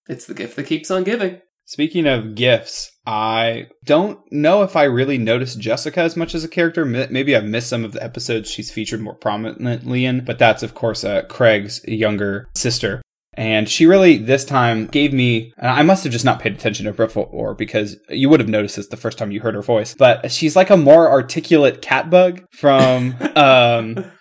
It's 0.08 0.26
the 0.26 0.34
gift 0.34 0.56
that 0.58 0.66
keeps 0.66 0.92
on 0.92 1.04
giving. 1.04 1.40
Speaking 1.66 2.08
of 2.08 2.36
gifts, 2.36 2.92
I 3.06 3.68
don't 3.86 4.20
know 4.32 4.64
if 4.64 4.76
I 4.76 4.84
really 4.84 5.18
noticed 5.18 5.60
Jessica 5.60 6.02
as 6.02 6.18
much 6.18 6.36
as 6.36 6.44
a 6.44 6.50
character. 6.50 6.84
Maybe 6.84 7.36
I've 7.36 7.46
missed 7.46 7.70
some 7.70 7.86
of 7.86 7.94
the 7.94 8.04
episodes 8.04 8.52
she's 8.52 8.70
featured 8.70 9.00
more 9.00 9.16
prominently 9.16 10.06
in, 10.06 10.26
but 10.26 10.38
that's, 10.38 10.62
of 10.62 10.74
course, 10.74 11.06
uh, 11.06 11.24
Craig's 11.24 11.82
younger 11.86 12.50
sister. 12.54 13.02
And 13.36 13.70
she 13.70 13.86
really, 13.86 14.18
this 14.18 14.44
time, 14.44 14.88
gave 14.88 15.14
me, 15.14 15.54
and 15.58 15.72
I 15.72 15.84
must 15.84 16.04
have 16.04 16.12
just 16.12 16.26
not 16.26 16.40
paid 16.40 16.54
attention 16.54 16.86
to 16.86 16.92
her 16.92 17.08
before 17.08 17.56
because 17.56 17.96
you 18.10 18.30
would 18.30 18.42
have 18.42 18.50
noticed 18.50 18.76
this 18.76 18.88
the 18.88 18.98
first 18.98 19.18
time 19.18 19.32
you 19.32 19.40
heard 19.40 19.56
her 19.56 19.62
voice, 19.62 19.96
but 19.98 20.32
she's 20.32 20.56
like 20.56 20.70
a 20.70 20.78
more 20.78 21.10
articulate 21.10 21.82
Catbug 21.82 22.44
from, 22.52 23.16
um, 23.36 24.12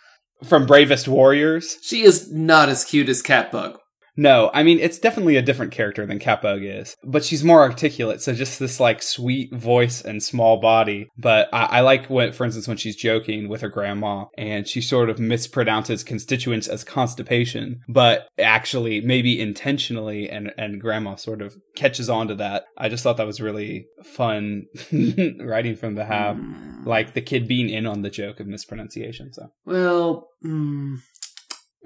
from 0.44 0.64
Bravest 0.64 1.08
Warriors. 1.08 1.76
She 1.82 2.02
is 2.02 2.32
not 2.32 2.68
as 2.68 2.84
cute 2.84 3.08
as 3.08 3.20
Catbug. 3.20 3.78
No, 4.16 4.50
I 4.52 4.62
mean 4.62 4.78
it's 4.78 4.98
definitely 4.98 5.36
a 5.36 5.42
different 5.42 5.72
character 5.72 6.06
than 6.06 6.18
Catbug 6.18 6.62
is, 6.62 6.96
but 7.04 7.24
she's 7.24 7.42
more 7.42 7.62
articulate. 7.62 8.20
So 8.20 8.34
just 8.34 8.58
this 8.58 8.78
like 8.78 9.02
sweet 9.02 9.54
voice 9.54 10.02
and 10.02 10.22
small 10.22 10.60
body. 10.60 11.08
But 11.16 11.48
I, 11.52 11.64
I 11.64 11.80
like 11.80 12.10
when, 12.10 12.32
for 12.32 12.44
instance, 12.44 12.68
when 12.68 12.76
she's 12.76 12.96
joking 12.96 13.48
with 13.48 13.60
her 13.62 13.68
grandma 13.68 14.26
and 14.36 14.68
she 14.68 14.80
sort 14.80 15.08
of 15.08 15.16
mispronounces 15.16 16.04
constituents 16.04 16.68
as 16.68 16.84
constipation, 16.84 17.80
but 17.88 18.28
actually 18.38 19.00
maybe 19.00 19.40
intentionally, 19.40 20.28
and 20.28 20.52
and 20.58 20.80
grandma 20.80 21.14
sort 21.16 21.40
of 21.40 21.56
catches 21.74 22.10
on 22.10 22.28
to 22.28 22.34
that. 22.34 22.64
I 22.76 22.88
just 22.88 23.02
thought 23.02 23.16
that 23.16 23.26
was 23.26 23.40
really 23.40 23.86
fun 24.04 24.66
writing 25.40 25.76
from 25.76 25.94
the 25.94 26.04
have. 26.04 26.36
Hmm. 26.36 26.84
Like 26.84 27.14
the 27.14 27.20
kid 27.20 27.46
being 27.46 27.68
in 27.68 27.86
on 27.86 28.02
the 28.02 28.10
joke 28.10 28.40
of 28.40 28.46
mispronunciation. 28.46 29.32
So, 29.32 29.48
Well, 29.64 30.28
hmm. 30.42 30.96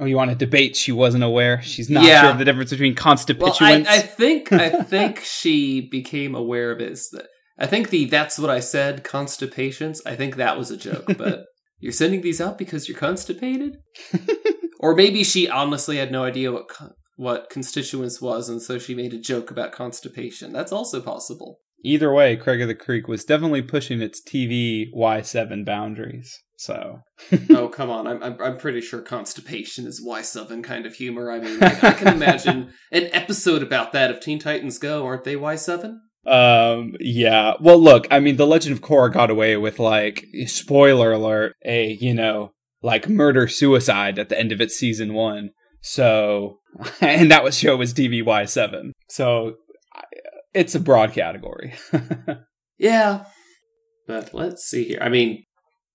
Oh, 0.00 0.04
you 0.04 0.16
want 0.16 0.30
to 0.30 0.36
debate? 0.36 0.76
She 0.76 0.92
wasn't 0.92 1.24
aware. 1.24 1.62
She's 1.62 1.88
not 1.90 2.04
Yeah. 2.04 2.22
sure 2.22 2.30
of 2.30 2.38
the 2.38 2.44
difference 2.44 2.70
between 2.70 2.94
well, 2.94 3.02
constituents. 3.02 3.88
I, 3.88 3.94
I 3.94 3.98
think 3.98 4.52
I 4.52 4.68
think 4.82 5.20
she 5.20 5.88
became 5.90 6.34
aware 6.34 6.72
of. 6.72 6.78
That 6.78 7.26
I 7.58 7.66
think 7.66 7.90
the 7.90 8.04
"that's 8.06 8.38
what 8.38 8.50
I 8.50 8.60
said" 8.60 9.04
constipations. 9.04 10.02
I 10.06 10.14
think 10.16 10.36
that 10.36 10.58
was 10.58 10.70
a 10.70 10.76
joke, 10.76 11.06
but 11.16 11.44
you're 11.80 11.92
sending 11.92 12.20
these 12.22 12.40
out 12.40 12.58
because 12.58 12.88
you're 12.88 12.98
constipated, 12.98 13.76
or 14.80 14.94
maybe 14.94 15.24
she 15.24 15.48
honestly 15.48 15.96
had 15.98 16.12
no 16.12 16.24
idea 16.24 16.52
what 16.52 16.66
what 17.16 17.48
constituents 17.50 18.20
was, 18.20 18.48
and 18.48 18.60
so 18.60 18.78
she 18.78 18.94
made 18.94 19.14
a 19.14 19.18
joke 19.18 19.50
about 19.50 19.72
constipation. 19.72 20.52
That's 20.52 20.72
also 20.72 21.00
possible. 21.00 21.60
Either 21.84 22.12
way, 22.12 22.36
Craig 22.36 22.60
of 22.62 22.68
the 22.68 22.74
Creek 22.74 23.06
was 23.08 23.24
definitely 23.24 23.62
pushing 23.62 24.00
its 24.00 24.20
TV 24.20 24.86
Y7 24.94 25.64
boundaries. 25.64 26.42
So, 26.58 27.00
oh 27.50 27.68
come 27.68 27.90
on, 27.90 28.06
I'm, 28.06 28.22
I'm 28.22 28.40
I'm 28.40 28.56
pretty 28.56 28.80
sure 28.80 29.02
constipation 29.02 29.86
is 29.86 30.02
Y 30.02 30.22
seven 30.22 30.62
kind 30.62 30.86
of 30.86 30.94
humor. 30.94 31.30
I 31.30 31.38
mean, 31.38 31.62
I, 31.62 31.78
I 31.82 31.92
can 31.92 32.08
imagine 32.14 32.72
an 32.90 33.10
episode 33.12 33.62
about 33.62 33.92
that 33.92 34.10
of 34.10 34.20
Teen 34.20 34.38
Titans 34.38 34.78
Go. 34.78 35.04
Aren't 35.04 35.24
they 35.24 35.36
Y 35.36 35.56
seven? 35.56 36.00
um, 36.26 36.94
yeah. 36.98 37.54
Well, 37.60 37.78
look, 37.78 38.06
I 38.10 38.20
mean, 38.20 38.36
The 38.36 38.46
Legend 38.46 38.74
of 38.74 38.82
Korra 38.82 39.12
got 39.12 39.30
away 39.30 39.56
with, 39.56 39.78
like, 39.78 40.26
spoiler 40.46 41.12
alert, 41.12 41.54
a, 41.64 41.92
you 42.00 42.14
know, 42.14 42.52
like 42.82 43.08
murder 43.08 43.48
suicide 43.48 44.18
at 44.18 44.28
the 44.28 44.38
end 44.38 44.52
of 44.52 44.60
its 44.60 44.76
season 44.76 45.14
one. 45.14 45.50
So, 45.82 46.58
and 47.00 47.30
that 47.30 47.44
was 47.44 47.56
show 47.58 47.76
was 47.76 47.94
TV 47.94 48.22
Y7. 48.24 48.90
So, 49.08 49.54
it's 50.56 50.74
a 50.74 50.80
broad 50.80 51.12
category. 51.12 51.74
Yeah. 52.78 53.24
But 54.06 54.34
let's 54.34 54.64
see 54.64 54.84
here. 54.84 54.98
I 55.00 55.08
mean, 55.08 55.44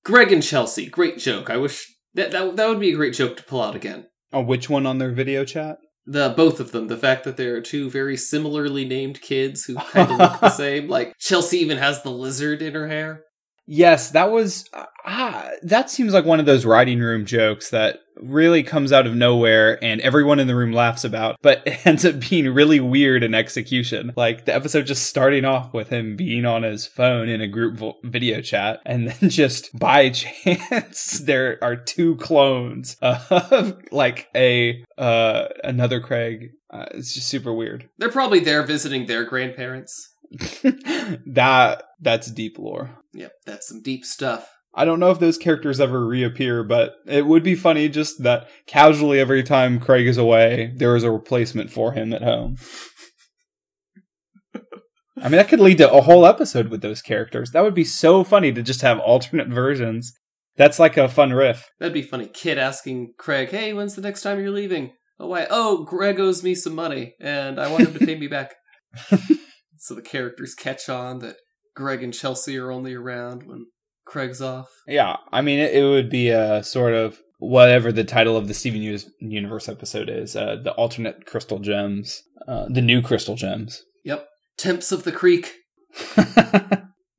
Greg 0.03 0.31
and 0.31 0.41
Chelsea, 0.43 0.87
great 0.87 1.17
joke. 1.19 1.49
I 1.49 1.57
wish 1.57 1.85
that 2.15 2.31
that, 2.31 2.55
that 2.55 2.67
would 2.67 2.79
be 2.79 2.91
a 2.91 2.95
great 2.95 3.13
joke 3.13 3.37
to 3.37 3.43
pull 3.43 3.61
out 3.61 3.75
again. 3.75 4.07
oh, 4.33 4.41
which 4.41 4.69
one 4.69 4.85
on 4.85 4.97
their 4.97 5.11
video 5.11 5.45
chat? 5.45 5.77
The 6.07 6.33
both 6.35 6.59
of 6.59 6.71
them, 6.71 6.87
the 6.87 6.97
fact 6.97 7.23
that 7.25 7.37
there 7.37 7.55
are 7.55 7.61
two 7.61 7.89
very 7.89 8.17
similarly 8.17 8.83
named 8.83 9.21
kids 9.21 9.65
who 9.65 9.75
kind 9.75 10.11
of 10.11 10.17
look 10.17 10.39
the 10.39 10.49
same. 10.65 10.87
Like 10.89 11.13
Chelsea 11.19 11.59
even 11.59 11.77
has 11.77 12.01
the 12.01 12.09
lizard 12.09 12.61
in 12.63 12.73
her 12.73 12.87
hair. 12.87 13.25
Yes, 13.65 14.11
that 14.11 14.31
was 14.31 14.69
ah, 15.05 15.49
that 15.63 15.89
seems 15.89 16.13
like 16.13 16.25
one 16.25 16.39
of 16.39 16.45
those 16.45 16.65
writing 16.65 16.99
room 16.99 17.25
jokes 17.25 17.69
that 17.69 17.99
really 18.17 18.63
comes 18.63 18.91
out 18.91 19.07
of 19.07 19.15
nowhere 19.15 19.83
and 19.83 19.99
everyone 20.01 20.39
in 20.39 20.47
the 20.47 20.55
room 20.55 20.71
laughs 20.71 21.03
about, 21.03 21.37
but 21.41 21.61
it 21.65 21.85
ends 21.85 22.05
up 22.05 22.19
being 22.29 22.53
really 22.53 22.79
weird 22.79 23.23
in 23.23 23.33
execution. 23.33 24.13
Like 24.15 24.45
the 24.45 24.53
episode 24.53 24.85
just 24.85 25.07
starting 25.07 25.45
off 25.45 25.73
with 25.73 25.89
him 25.89 26.15
being 26.15 26.45
on 26.45 26.63
his 26.63 26.85
phone 26.85 27.29
in 27.29 27.41
a 27.41 27.47
group 27.47 27.77
vo- 27.77 27.97
video 28.03 28.41
chat, 28.41 28.79
and 28.85 29.07
then 29.07 29.29
just 29.29 29.77
by 29.77 30.09
chance 30.09 31.19
there 31.25 31.57
are 31.61 31.75
two 31.75 32.15
clones 32.17 32.97
of 33.01 33.81
like 33.91 34.27
a 34.35 34.83
uh 34.97 35.45
another 35.63 35.99
Craig. 35.99 36.51
Uh, 36.69 36.85
it's 36.91 37.13
just 37.13 37.27
super 37.27 37.53
weird. 37.53 37.89
They're 37.97 38.09
probably 38.09 38.39
there 38.39 38.63
visiting 38.63 39.05
their 39.05 39.25
grandparents. 39.25 40.09
that 41.25 41.83
that's 41.99 42.31
deep 42.31 42.57
lore. 42.57 43.00
Yep, 43.13 43.31
that's 43.45 43.67
some 43.67 43.81
deep 43.81 44.05
stuff. 44.05 44.49
I 44.73 44.85
don't 44.85 44.99
know 45.01 45.11
if 45.11 45.19
those 45.19 45.37
characters 45.37 45.81
ever 45.81 46.05
reappear, 46.05 46.63
but 46.63 46.95
it 47.05 47.25
would 47.25 47.43
be 47.43 47.55
funny 47.55 47.89
just 47.89 48.23
that 48.23 48.49
casually 48.67 49.19
every 49.19 49.43
time 49.43 49.79
Craig 49.79 50.07
is 50.07 50.17
away, 50.17 50.73
there 50.77 50.95
is 50.95 51.03
a 51.03 51.11
replacement 51.11 51.71
for 51.71 51.91
him 51.91 52.13
at 52.13 52.23
home. 52.23 52.55
I 55.17 55.23
mean, 55.23 55.33
that 55.33 55.49
could 55.49 55.59
lead 55.59 55.77
to 55.79 55.91
a 55.91 56.01
whole 56.01 56.25
episode 56.25 56.69
with 56.69 56.81
those 56.81 57.01
characters. 57.01 57.51
That 57.51 57.63
would 57.63 57.75
be 57.75 57.83
so 57.83 58.23
funny 58.23 58.51
to 58.53 58.63
just 58.63 58.81
have 58.81 58.97
alternate 58.99 59.49
versions. 59.49 60.13
That's 60.55 60.79
like 60.79 60.97
a 60.97 61.09
fun 61.09 61.33
riff. 61.33 61.69
That'd 61.79 61.93
be 61.93 62.01
funny. 62.01 62.27
Kid 62.27 62.57
asking 62.57 63.13
Craig, 63.17 63.49
"Hey, 63.49 63.73
when's 63.73 63.95
the 63.95 64.01
next 64.01 64.21
time 64.21 64.39
you're 64.39 64.51
leaving?" 64.51 64.93
Oh, 65.19 65.27
why? 65.27 65.47
Oh, 65.49 65.83
Greg 65.83 66.19
owes 66.19 66.43
me 66.43 66.55
some 66.55 66.73
money, 66.73 67.13
and 67.19 67.59
I 67.59 67.69
want 67.69 67.87
him 67.87 67.93
to 67.93 68.05
pay 68.05 68.15
me 68.15 68.27
back. 68.27 68.55
so 69.77 69.93
the 69.93 70.01
characters 70.01 70.55
catch 70.55 70.89
on 70.89 71.19
that 71.19 71.35
Greg 71.75 72.03
and 72.03 72.13
Chelsea 72.13 72.57
are 72.57 72.71
only 72.71 72.93
around 72.93 73.43
when 73.43 73.67
Craig's 74.05 74.41
off. 74.41 74.69
Yeah, 74.87 75.17
I 75.31 75.41
mean, 75.41 75.59
it, 75.59 75.73
it 75.73 75.83
would 75.83 76.09
be 76.09 76.29
a 76.29 76.63
sort 76.63 76.93
of 76.93 77.19
whatever 77.39 77.91
the 77.91 78.03
title 78.03 78.37
of 78.37 78.47
the 78.47 78.53
Steven 78.53 78.81
Universe 79.19 79.67
episode 79.67 80.09
is, 80.09 80.35
uh, 80.35 80.57
the 80.63 80.73
alternate 80.73 81.25
crystal 81.25 81.59
gems, 81.59 82.21
uh, 82.47 82.65
the 82.69 82.81
new 82.81 83.01
crystal 83.01 83.35
gems. 83.35 83.83
Yep, 84.05 84.27
Temps 84.57 84.91
of 84.91 85.03
the 85.03 85.11
Creek. 85.11 85.55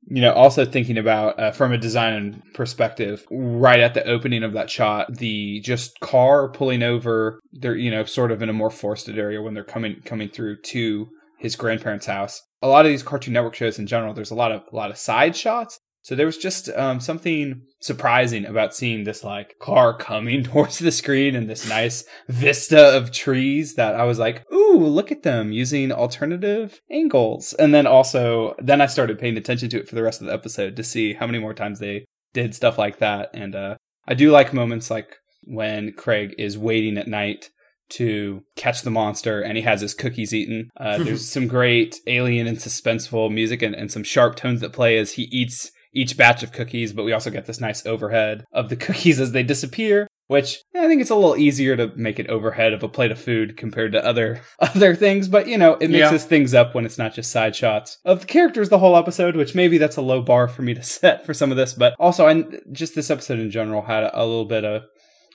you 0.07 0.21
know, 0.21 0.33
also 0.33 0.63
thinking 0.63 0.97
about 0.97 1.39
uh, 1.39 1.51
from 1.51 1.73
a 1.73 1.77
design 1.77 2.43
perspective, 2.53 3.25
right 3.31 3.79
at 3.79 3.93
the 3.95 4.05
opening 4.05 4.43
of 4.43 4.53
that 4.53 4.69
shot, 4.69 5.17
the 5.17 5.59
just 5.61 5.99
car 5.99 6.49
pulling 6.49 6.83
over, 6.83 7.39
they're 7.51 7.75
you 7.75 7.91
know 7.91 8.05
sort 8.05 8.31
of 8.31 8.41
in 8.41 8.49
a 8.49 8.53
more 8.53 8.69
forested 8.71 9.17
area 9.17 9.41
when 9.41 9.53
they're 9.53 9.63
coming 9.63 10.01
coming 10.05 10.29
through 10.29 10.61
to 10.61 11.09
his 11.39 11.55
grandparents' 11.55 12.05
house. 12.05 12.41
A 12.63 12.67
lot 12.67 12.85
of 12.85 12.91
these 12.91 13.03
Cartoon 13.03 13.33
Network 13.33 13.55
shows 13.55 13.77
in 13.77 13.87
general, 13.87 14.13
there's 14.13 14.31
a 14.31 14.35
lot 14.35 14.51
of 14.51 14.63
a 14.71 14.75
lot 14.75 14.89
of 14.89 14.97
side 14.97 15.35
shots. 15.35 15.79
So 16.03 16.15
there 16.15 16.25
was 16.25 16.37
just 16.37 16.67
um, 16.69 16.99
something 16.99 17.61
surprising 17.79 18.45
about 18.45 18.75
seeing 18.75 19.05
this 19.05 19.23
like 19.23 19.57
car 19.59 19.97
coming 19.97 20.43
towards 20.43 20.79
the 20.79 20.91
screen 20.91 21.33
and 21.33 21.49
this 21.49 21.67
nice 21.67 22.03
vista 22.27 22.97
of 22.97 23.11
trees 23.11 23.75
that 23.75 23.95
I 23.95 24.03
was 24.03 24.19
like, 24.19 24.43
ooh, 24.51 24.77
look 24.77 25.11
at 25.13 25.23
them 25.23 25.53
using 25.53 25.93
alternative 25.93 26.81
angles. 26.91 27.53
And 27.53 27.73
then 27.73 27.87
also, 27.87 28.53
then 28.59 28.81
I 28.81 28.87
started 28.87 29.17
paying 29.17 29.37
attention 29.37 29.69
to 29.69 29.79
it 29.79 29.87
for 29.87 29.95
the 29.95 30.03
rest 30.03 30.19
of 30.19 30.27
the 30.27 30.33
episode 30.33 30.75
to 30.75 30.83
see 30.83 31.13
how 31.13 31.25
many 31.25 31.39
more 31.39 31.53
times 31.53 31.79
they 31.79 32.03
did 32.33 32.53
stuff 32.53 32.77
like 32.77 32.97
that. 32.99 33.29
And 33.33 33.55
uh, 33.55 33.75
I 34.05 34.13
do 34.13 34.29
like 34.29 34.53
moments 34.53 34.91
like 34.91 35.15
when 35.45 35.93
Craig 35.93 36.35
is 36.37 36.57
waiting 36.57 36.97
at 36.97 37.07
night 37.07 37.49
to 37.89 38.41
catch 38.55 38.81
the 38.81 38.91
monster 38.91 39.41
and 39.41 39.57
he 39.57 39.63
has 39.63 39.81
his 39.81 39.93
cookies 39.93 40.33
eaten. 40.33 40.69
Uh, 40.79 40.97
there's 41.03 41.29
some 41.29 41.47
great 41.47 41.99
alien 42.07 42.47
and 42.47 42.57
suspenseful 42.57 43.31
music 43.31 43.61
and, 43.61 43.75
and 43.75 43.91
some 43.91 44.03
sharp 44.03 44.35
tones 44.35 44.61
that 44.61 44.73
play 44.73 44.97
as 44.97 45.13
he 45.13 45.23
eats 45.23 45.71
each 45.93 46.17
batch 46.17 46.43
of 46.43 46.51
cookies, 46.51 46.91
but 46.91 47.03
we 47.03 47.13
also 47.13 47.29
get 47.29 47.45
this 47.45 47.61
nice 47.61 47.85
overhead 47.85 48.45
of 48.51 48.69
the 48.69 48.75
cookies 48.75 49.19
as 49.19 49.31
they 49.31 49.43
disappear, 49.43 50.07
which 50.27 50.63
I 50.75 50.87
think 50.87 51.01
it's 51.01 51.11
a 51.11 51.15
little 51.15 51.37
easier 51.37 51.77
to 51.77 51.91
make 51.95 52.19
it 52.19 52.29
overhead 52.29 52.73
of 52.73 52.81
a 52.81 52.89
plate 52.89 53.11
of 53.11 53.21
food 53.21 53.57
compared 53.57 53.91
to 53.91 54.03
other 54.03 54.41
other 54.59 54.95
things, 54.95 55.27
but 55.27 55.47
you 55.47 55.57
know, 55.57 55.73
it 55.75 55.89
mixes 55.89 56.23
yeah. 56.23 56.29
things 56.29 56.53
up 56.53 56.73
when 56.73 56.85
it's 56.85 56.97
not 56.97 57.13
just 57.13 57.31
side 57.31 57.55
shots 57.55 57.99
of 58.05 58.21
the 58.21 58.25
characters 58.25 58.69
the 58.69 58.79
whole 58.79 58.97
episode, 58.97 59.35
which 59.35 59.55
maybe 59.55 59.77
that's 59.77 59.97
a 59.97 60.01
low 60.01 60.21
bar 60.21 60.47
for 60.47 60.63
me 60.63 60.73
to 60.73 60.83
set 60.83 61.25
for 61.25 61.33
some 61.33 61.51
of 61.51 61.57
this, 61.57 61.73
but 61.73 61.93
also 61.99 62.27
I 62.27 62.43
just 62.71 62.95
this 62.95 63.11
episode 63.11 63.39
in 63.39 63.51
general 63.51 63.83
had 63.83 64.03
a, 64.03 64.19
a 64.19 64.25
little 64.25 64.45
bit 64.45 64.65
of 64.65 64.83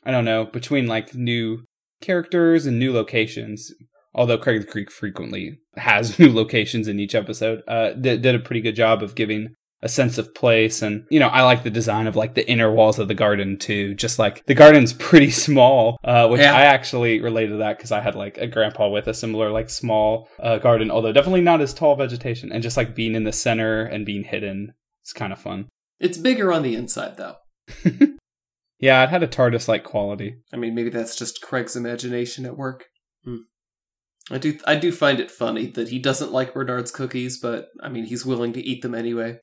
I 0.04 0.10
don't 0.10 0.24
know, 0.24 0.44
between 0.46 0.86
like 0.86 1.14
new 1.14 1.64
characters 2.00 2.66
and 2.66 2.78
new 2.78 2.92
locations 2.92 3.72
although 4.14 4.38
Craig 4.38 4.60
the 4.60 4.66
Creek 4.66 4.90
frequently 4.90 5.60
has 5.76 6.18
new 6.18 6.32
locations 6.32 6.88
in 6.88 6.98
each 6.98 7.14
episode, 7.14 7.62
uh, 7.68 7.92
did, 7.92 8.22
did, 8.22 8.34
a 8.34 8.40
pretty 8.40 8.60
good 8.60 8.74
job 8.74 9.02
of 9.02 9.14
giving 9.14 9.54
a 9.80 9.88
sense 9.88 10.18
of 10.18 10.34
place. 10.34 10.82
And 10.82 11.04
you 11.08 11.20
know 11.20 11.28
i 11.28 11.42
like 11.42 11.62
the 11.62 11.70
design 11.70 12.08
of 12.08 12.16
like 12.16 12.34
the 12.34 12.48
inner 12.50 12.70
walls 12.70 12.98
of 12.98 13.06
the 13.08 13.14
garden 13.14 13.56
too. 13.56 13.94
Just 13.94 14.18
like 14.18 14.44
the 14.46 14.54
garden's 14.54 14.92
pretty 15.08 15.30
small 15.30 15.98
uh, 16.02 16.28
which 16.28 16.40
yeah. 16.40 16.54
i 16.54 16.62
actually 16.62 17.20
related 17.20 17.50
to 17.50 17.56
that 17.58 17.76
because 17.76 17.92
i 17.92 18.00
had 18.00 18.16
like 18.16 18.38
a 18.38 18.48
grandpa 18.48 18.88
with 18.88 19.06
a 19.06 19.14
similar 19.14 19.50
like 19.50 19.70
small 19.70 20.28
uh, 20.40 20.58
garden 20.58 20.90
although 20.90 21.12
definitely 21.12 21.42
not 21.42 21.60
as 21.60 21.72
tall 21.72 21.94
vegetation. 21.94 22.50
And 22.50 22.62
just 22.62 22.76
like 22.76 22.96
being 22.96 23.14
in 23.14 23.24
the 23.24 23.32
center 23.32 23.84
and 23.84 24.04
being 24.04 24.24
hidden 24.24 24.74
it's 25.02 25.12
kind 25.12 25.32
of 25.32 25.38
fun. 25.38 25.68
It's 26.00 26.18
bigger 26.18 26.52
on 26.52 26.62
the 26.62 26.74
inside 26.74 27.16
though 27.16 27.36
yeah 28.80 29.02
it 29.02 29.10
had 29.10 29.22
a 29.22 29.28
tardis 29.28 29.68
like 29.68 29.84
quality 29.84 30.36
i 30.52 30.56
mean 30.56 30.74
maybe 30.74 30.90
that's 30.90 31.16
just 31.16 31.42
craig's 31.42 31.76
imagination 31.76 32.44
at 32.44 32.56
work 32.56 32.86
hmm. 33.24 33.36
I 34.30 34.38
do 34.38 34.58
I 34.66 34.76
do 34.76 34.92
find 34.92 35.20
it 35.20 35.30
funny 35.30 35.66
that 35.68 35.88
he 35.88 35.98
doesn't 35.98 36.32
like 36.32 36.54
Bernard's 36.54 36.90
cookies, 36.90 37.38
but 37.38 37.68
I 37.80 37.88
mean 37.88 38.04
he's 38.04 38.26
willing 38.26 38.52
to 38.52 38.60
eat 38.60 38.82
them 38.82 38.94
anyway. 38.94 39.38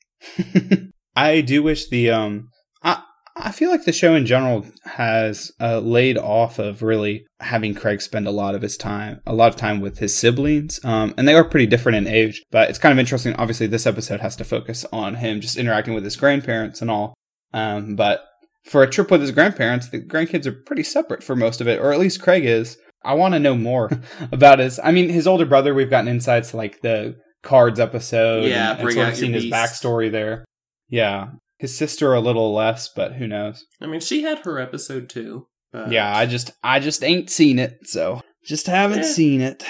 I 1.16 1.40
do 1.40 1.62
wish 1.62 1.88
the 1.88 2.10
um 2.10 2.50
I 2.82 3.02
I 3.36 3.52
feel 3.52 3.70
like 3.70 3.84
the 3.84 3.92
show 3.92 4.14
in 4.14 4.24
general 4.24 4.64
has 4.84 5.52
uh, 5.60 5.80
laid 5.80 6.16
off 6.16 6.58
of 6.58 6.82
really 6.82 7.26
having 7.40 7.74
Craig 7.74 8.00
spend 8.00 8.26
a 8.26 8.30
lot 8.30 8.54
of 8.54 8.62
his 8.62 8.78
time, 8.78 9.20
a 9.26 9.34
lot 9.34 9.48
of 9.48 9.56
time 9.56 9.80
with 9.80 9.98
his 9.98 10.16
siblings, 10.16 10.82
um, 10.84 11.12
and 11.18 11.28
they 11.28 11.34
are 11.34 11.44
pretty 11.44 11.66
different 11.66 11.98
in 11.98 12.06
age. 12.06 12.42
But 12.50 12.70
it's 12.70 12.78
kind 12.78 12.92
of 12.92 12.98
interesting. 12.98 13.34
Obviously, 13.34 13.66
this 13.66 13.86
episode 13.86 14.20
has 14.20 14.36
to 14.36 14.44
focus 14.44 14.86
on 14.90 15.16
him 15.16 15.42
just 15.42 15.58
interacting 15.58 15.92
with 15.92 16.04
his 16.04 16.16
grandparents 16.16 16.80
and 16.80 16.90
all. 16.90 17.12
Um, 17.52 17.94
but 17.94 18.24
for 18.66 18.82
a 18.82 18.90
trip 18.90 19.10
with 19.10 19.20
his 19.20 19.30
grandparents, 19.30 19.88
the 19.88 20.00
grandkids 20.00 20.46
are 20.46 20.52
pretty 20.52 20.82
separate 20.82 21.22
for 21.22 21.36
most 21.36 21.60
of 21.60 21.68
it, 21.68 21.80
or 21.80 21.92
at 21.92 22.00
least 22.00 22.22
Craig 22.22 22.44
is. 22.44 22.78
I 23.04 23.14
want 23.14 23.34
to 23.34 23.40
know 23.40 23.56
more 23.56 23.90
about 24.32 24.58
his. 24.58 24.80
I 24.82 24.90
mean, 24.90 25.08
his 25.08 25.26
older 25.26 25.46
brother. 25.46 25.74
We've 25.74 25.90
gotten 25.90 26.08
insights 26.08 26.52
like 26.52 26.82
the 26.82 27.16
cards 27.42 27.78
episode. 27.78 28.44
Yeah, 28.44 28.72
and, 28.72 28.80
and 28.80 28.92
sort 28.92 29.08
of 29.08 29.16
seen 29.16 29.32
his 29.32 29.46
backstory 29.46 30.10
there. 30.10 30.44
Yeah, 30.88 31.28
his 31.58 31.76
sister 31.76 32.12
a 32.12 32.20
little 32.20 32.52
less, 32.52 32.88
but 32.88 33.14
who 33.14 33.26
knows? 33.26 33.64
I 33.80 33.86
mean, 33.86 34.00
she 34.00 34.22
had 34.22 34.40
her 34.40 34.58
episode 34.58 35.08
too. 35.08 35.46
But... 35.72 35.92
Yeah, 35.92 36.14
I 36.14 36.26
just 36.26 36.50
I 36.62 36.80
just 36.80 37.04
ain't 37.04 37.30
seen 37.30 37.58
it, 37.58 37.78
so 37.84 38.20
just 38.44 38.66
haven't 38.66 39.00
eh. 39.00 39.04
seen 39.04 39.40
it. 39.40 39.64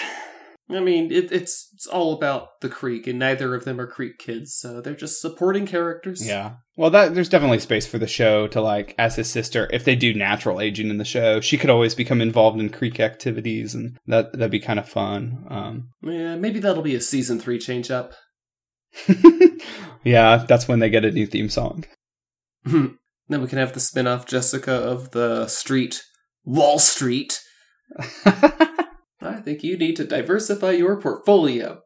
I 0.68 0.80
mean, 0.80 1.12
it, 1.12 1.30
it's 1.30 1.68
it's 1.74 1.86
all 1.86 2.12
about 2.12 2.60
the 2.60 2.68
Creek, 2.68 3.06
and 3.06 3.20
neither 3.20 3.54
of 3.54 3.64
them 3.64 3.80
are 3.80 3.86
Creek 3.86 4.18
kids, 4.18 4.54
so 4.54 4.80
they're 4.80 4.96
just 4.96 5.20
supporting 5.20 5.64
characters. 5.64 6.26
Yeah. 6.26 6.54
Well, 6.76 6.90
that 6.90 7.14
there's 7.14 7.28
definitely 7.28 7.60
space 7.60 7.86
for 7.86 7.98
the 7.98 8.08
show 8.08 8.48
to 8.48 8.60
like, 8.60 8.94
as 8.98 9.14
his 9.14 9.30
sister, 9.30 9.70
if 9.72 9.84
they 9.84 9.94
do 9.94 10.12
natural 10.12 10.60
aging 10.60 10.90
in 10.90 10.98
the 10.98 11.04
show, 11.04 11.40
she 11.40 11.56
could 11.56 11.70
always 11.70 11.94
become 11.94 12.20
involved 12.20 12.58
in 12.58 12.70
Creek 12.70 12.98
activities, 12.98 13.74
and 13.74 13.96
that 14.06 14.32
that'd 14.32 14.50
be 14.50 14.58
kind 14.58 14.80
of 14.80 14.88
fun. 14.88 15.46
Um, 15.48 15.90
yeah, 16.02 16.34
maybe 16.34 16.58
that'll 16.58 16.82
be 16.82 16.96
a 16.96 17.00
season 17.00 17.38
three 17.38 17.60
change 17.60 17.92
up. 17.92 18.14
yeah, 20.04 20.44
that's 20.48 20.66
when 20.66 20.80
they 20.80 20.90
get 20.90 21.04
a 21.04 21.12
new 21.12 21.26
theme 21.26 21.48
song. 21.48 21.84
then 22.64 22.98
we 23.28 23.46
can 23.46 23.58
have 23.58 23.72
the 23.72 23.80
spin 23.80 24.08
off 24.08 24.26
Jessica 24.26 24.72
of 24.72 25.12
the 25.12 25.46
street, 25.46 26.02
Wall 26.44 26.80
Street. 26.80 27.40
I 29.20 29.40
think 29.40 29.62
you 29.62 29.76
need 29.76 29.96
to 29.96 30.04
diversify 30.04 30.72
your 30.72 31.00
portfolio. 31.00 31.80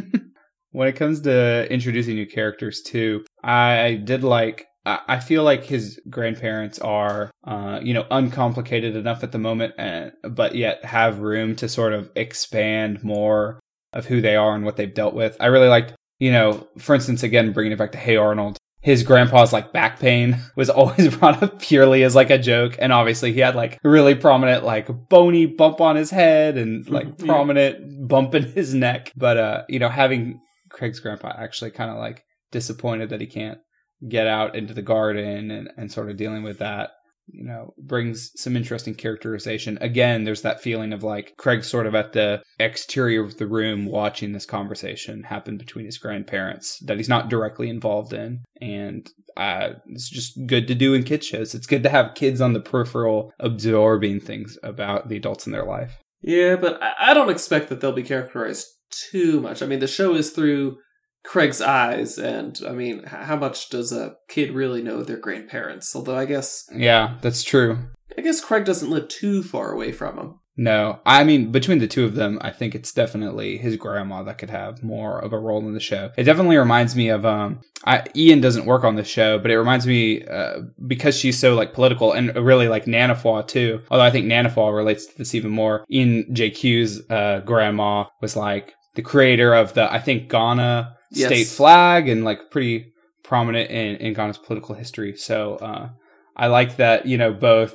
when 0.70 0.88
it 0.88 0.96
comes 0.96 1.20
to 1.22 1.70
introducing 1.72 2.14
new 2.14 2.26
characters, 2.26 2.82
too, 2.82 3.24
I 3.42 4.00
did 4.04 4.24
like. 4.24 4.66
I 4.86 5.18
feel 5.18 5.44
like 5.44 5.64
his 5.64 5.98
grandparents 6.10 6.78
are, 6.78 7.30
uh, 7.46 7.80
you 7.82 7.94
know, 7.94 8.06
uncomplicated 8.10 8.96
enough 8.96 9.24
at 9.24 9.32
the 9.32 9.38
moment, 9.38 9.72
and 9.78 10.12
but 10.22 10.56
yet 10.56 10.84
have 10.84 11.20
room 11.20 11.56
to 11.56 11.70
sort 11.70 11.94
of 11.94 12.10
expand 12.16 13.02
more 13.02 13.60
of 13.94 14.04
who 14.04 14.20
they 14.20 14.36
are 14.36 14.54
and 14.54 14.62
what 14.62 14.76
they've 14.76 14.92
dealt 14.92 15.14
with. 15.14 15.38
I 15.40 15.46
really 15.46 15.68
liked, 15.68 15.94
you 16.18 16.30
know, 16.30 16.68
for 16.78 16.94
instance, 16.94 17.22
again 17.22 17.52
bringing 17.52 17.72
it 17.72 17.78
back 17.78 17.92
to 17.92 17.98
Hey 17.98 18.16
Arnold, 18.16 18.58
his 18.84 19.02
grandpa's 19.02 19.50
like 19.50 19.72
back 19.72 19.98
pain 19.98 20.38
was 20.56 20.68
always 20.68 21.16
brought 21.16 21.42
up 21.42 21.58
purely 21.58 22.04
as 22.04 22.14
like 22.14 22.28
a 22.28 22.38
joke. 22.38 22.76
And 22.78 22.92
obviously 22.92 23.32
he 23.32 23.40
had 23.40 23.56
like 23.56 23.78
really 23.82 24.14
prominent, 24.14 24.62
like 24.62 25.08
bony 25.08 25.46
bump 25.46 25.80
on 25.80 25.96
his 25.96 26.10
head 26.10 26.58
and 26.58 26.88
like 26.90 27.16
prominent 27.16 28.06
bump 28.06 28.34
in 28.34 28.42
his 28.42 28.74
neck. 28.74 29.10
But, 29.16 29.38
uh, 29.38 29.62
you 29.70 29.78
know, 29.78 29.88
having 29.88 30.38
Craig's 30.68 31.00
grandpa 31.00 31.32
actually 31.34 31.70
kind 31.70 31.90
of 31.90 31.96
like 31.96 32.24
disappointed 32.52 33.08
that 33.08 33.22
he 33.22 33.26
can't 33.26 33.58
get 34.06 34.26
out 34.26 34.54
into 34.54 34.74
the 34.74 34.82
garden 34.82 35.50
and, 35.50 35.70
and 35.78 35.90
sort 35.90 36.10
of 36.10 36.18
dealing 36.18 36.42
with 36.42 36.58
that. 36.58 36.90
You 37.26 37.44
know, 37.44 37.74
brings 37.78 38.30
some 38.36 38.56
interesting 38.56 38.94
characterization. 38.94 39.78
Again, 39.80 40.24
there's 40.24 40.42
that 40.42 40.62
feeling 40.62 40.92
of 40.92 41.02
like 41.02 41.34
Craig 41.38 41.64
sort 41.64 41.86
of 41.86 41.94
at 41.94 42.12
the 42.12 42.42
exterior 42.58 43.22
of 43.22 43.38
the 43.38 43.46
room 43.46 43.86
watching 43.86 44.32
this 44.32 44.46
conversation 44.46 45.22
happen 45.22 45.56
between 45.56 45.86
his 45.86 45.98
grandparents 45.98 46.78
that 46.80 46.96
he's 46.96 47.08
not 47.08 47.28
directly 47.28 47.68
involved 47.68 48.12
in. 48.12 48.44
And 48.60 49.08
uh, 49.36 49.70
it's 49.86 50.08
just 50.08 50.46
good 50.46 50.68
to 50.68 50.74
do 50.74 50.94
in 50.94 51.02
kid 51.02 51.24
shows. 51.24 51.54
It's 51.54 51.66
good 51.66 51.82
to 51.82 51.90
have 51.90 52.14
kids 52.14 52.40
on 52.40 52.52
the 52.52 52.60
peripheral 52.60 53.32
absorbing 53.40 54.20
things 54.20 54.58
about 54.62 55.08
the 55.08 55.16
adults 55.16 55.46
in 55.46 55.52
their 55.52 55.66
life. 55.66 55.98
Yeah, 56.22 56.56
but 56.56 56.82
I, 56.82 57.10
I 57.10 57.14
don't 57.14 57.30
expect 57.30 57.68
that 57.68 57.80
they'll 57.80 57.92
be 57.92 58.02
characterized 58.02 58.66
too 59.10 59.40
much. 59.40 59.62
I 59.62 59.66
mean, 59.66 59.80
the 59.80 59.86
show 59.86 60.14
is 60.14 60.30
through 60.30 60.78
Craig's 61.24 61.60
eyes, 61.60 62.18
and 62.18 62.60
I 62.66 62.72
mean, 62.72 63.04
how 63.04 63.36
much 63.36 63.70
does 63.70 63.92
a 63.92 64.16
kid 64.28 64.52
really 64.52 64.82
know 64.82 65.02
their 65.02 65.16
grandparents? 65.16 65.94
Although 65.96 66.16
I 66.16 66.26
guess, 66.26 66.68
yeah, 66.74 67.16
that's 67.22 67.42
true. 67.42 67.78
I 68.16 68.20
guess 68.20 68.44
Craig 68.44 68.64
doesn't 68.64 68.90
live 68.90 69.08
too 69.08 69.42
far 69.42 69.72
away 69.72 69.90
from 69.90 70.16
them. 70.16 70.40
No, 70.56 71.00
I 71.04 71.24
mean 71.24 71.50
between 71.50 71.78
the 71.78 71.88
two 71.88 72.04
of 72.04 72.14
them, 72.14 72.38
I 72.40 72.50
think 72.50 72.74
it's 72.74 72.92
definitely 72.92 73.58
his 73.58 73.76
grandma 73.76 74.22
that 74.22 74.38
could 74.38 74.50
have 74.50 74.84
more 74.84 75.18
of 75.18 75.32
a 75.32 75.38
role 75.38 75.66
in 75.66 75.74
the 75.74 75.80
show. 75.80 76.12
It 76.16 76.24
definitely 76.24 76.56
reminds 76.56 76.94
me 76.94 77.08
of 77.08 77.26
um, 77.26 77.60
I, 77.84 78.04
Ian 78.14 78.40
doesn't 78.40 78.66
work 78.66 78.84
on 78.84 78.94
the 78.94 79.02
show, 79.02 79.38
but 79.38 79.50
it 79.50 79.58
reminds 79.58 79.86
me 79.86 80.24
uh, 80.24 80.60
because 80.86 81.18
she's 81.18 81.38
so 81.38 81.54
like 81.54 81.74
political 81.74 82.12
and 82.12 82.34
really 82.36 82.68
like 82.68 82.84
Nanefua 82.84 83.48
too. 83.48 83.82
Although 83.90 84.04
I 84.04 84.10
think 84.10 84.26
Nanefua 84.26 84.74
relates 84.74 85.06
to 85.06 85.18
this 85.18 85.34
even 85.34 85.50
more. 85.50 85.84
Ian 85.90 86.24
JQ's 86.32 87.02
uh, 87.10 87.40
grandma 87.40 88.04
was 88.20 88.36
like 88.36 88.74
the 88.94 89.02
creator 89.02 89.54
of 89.54 89.74
the 89.74 89.92
I 89.92 90.00
think 90.00 90.30
Ghana 90.30 90.96
yes. 91.10 91.28
state 91.28 91.46
flag 91.46 92.08
and 92.08 92.24
like 92.24 92.50
pretty 92.50 92.92
prominent 93.22 93.70
in 93.70 93.96
in 93.96 94.14
Ghana's 94.14 94.38
political 94.38 94.74
history. 94.74 95.16
So 95.16 95.56
uh, 95.56 95.88
I 96.36 96.48
like 96.48 96.76
that 96.76 97.06
you 97.06 97.18
know 97.18 97.32
both 97.32 97.74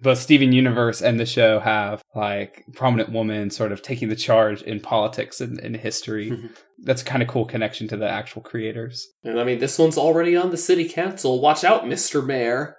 both 0.00 0.18
Steven 0.18 0.52
Universe 0.52 1.02
and 1.02 1.18
the 1.18 1.26
show 1.26 1.58
have 1.58 2.02
like 2.14 2.64
prominent 2.74 3.10
women 3.10 3.50
sort 3.50 3.72
of 3.72 3.82
taking 3.82 4.08
the 4.08 4.16
charge 4.16 4.62
in 4.62 4.80
politics 4.80 5.40
and 5.40 5.58
in 5.60 5.74
history. 5.74 6.30
Mm-hmm. 6.30 6.46
That's 6.84 7.02
kind 7.02 7.22
of 7.22 7.28
cool 7.28 7.44
connection 7.44 7.88
to 7.88 7.96
the 7.96 8.08
actual 8.08 8.42
creators. 8.42 9.06
And 9.24 9.40
I 9.40 9.44
mean, 9.44 9.58
this 9.58 9.78
one's 9.78 9.98
already 9.98 10.36
on 10.36 10.50
the 10.50 10.56
city 10.56 10.88
council. 10.88 11.40
Watch 11.40 11.64
out, 11.64 11.84
Mr. 11.84 12.24
Mayor. 12.24 12.76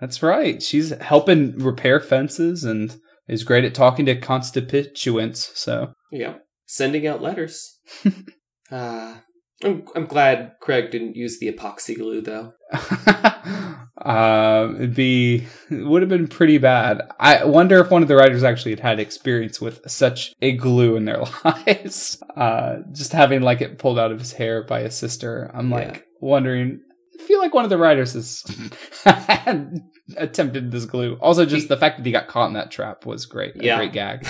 That's 0.00 0.22
right. 0.22 0.62
She's 0.62 0.90
helping 1.00 1.56
repair 1.58 2.00
fences 2.00 2.64
and 2.64 2.96
is 3.28 3.44
great 3.44 3.64
at 3.64 3.74
talking 3.74 4.04
to 4.06 4.16
constituents. 4.16 5.50
So, 5.54 5.92
yeah, 6.10 6.34
sending 6.68 7.06
out 7.06 7.20
letters. 7.20 7.80
uh, 8.70 9.16
I'm, 9.64 9.84
I'm 9.96 10.06
glad 10.06 10.52
Craig 10.60 10.92
didn't 10.92 11.16
use 11.16 11.40
the 11.40 11.50
epoxy 11.50 11.96
glue 11.96 12.20
though. 12.20 12.52
um, 14.02 14.76
it'd 14.76 14.94
be 14.94 15.46
it 15.70 15.86
would 15.86 16.02
have 16.02 16.08
been 16.08 16.28
pretty 16.28 16.58
bad. 16.58 17.02
I 17.18 17.44
wonder 17.44 17.80
if 17.80 17.90
one 17.90 18.02
of 18.02 18.08
the 18.08 18.14
writers 18.14 18.44
actually 18.44 18.72
had 18.72 18.80
had 18.80 19.00
experience 19.00 19.60
with 19.60 19.80
such 19.90 20.32
a 20.40 20.52
glue 20.52 20.94
in 20.94 21.06
their 21.06 21.24
lives. 21.44 22.22
Uh, 22.36 22.76
just 22.92 23.12
having 23.12 23.42
like 23.42 23.60
it 23.60 23.78
pulled 23.78 23.98
out 23.98 24.12
of 24.12 24.20
his 24.20 24.32
hair 24.32 24.62
by 24.62 24.82
his 24.82 24.94
sister. 24.94 25.50
I'm 25.52 25.70
like 25.70 25.94
yeah. 25.96 26.02
wondering. 26.20 26.80
I 27.18 27.24
feel 27.24 27.40
like 27.40 27.52
one 27.52 27.64
of 27.64 27.70
the 27.70 27.78
writers 27.78 28.12
has 28.12 28.44
attempted 30.16 30.70
this 30.70 30.84
glue. 30.84 31.18
Also, 31.20 31.44
just 31.44 31.64
he, 31.64 31.68
the 31.68 31.76
fact 31.76 31.96
that 31.96 32.06
he 32.06 32.12
got 32.12 32.28
caught 32.28 32.46
in 32.46 32.52
that 32.52 32.70
trap 32.70 33.04
was 33.04 33.26
great. 33.26 33.56
A 33.56 33.64
yeah. 33.64 33.76
great 33.76 33.92
gag. 33.92 34.24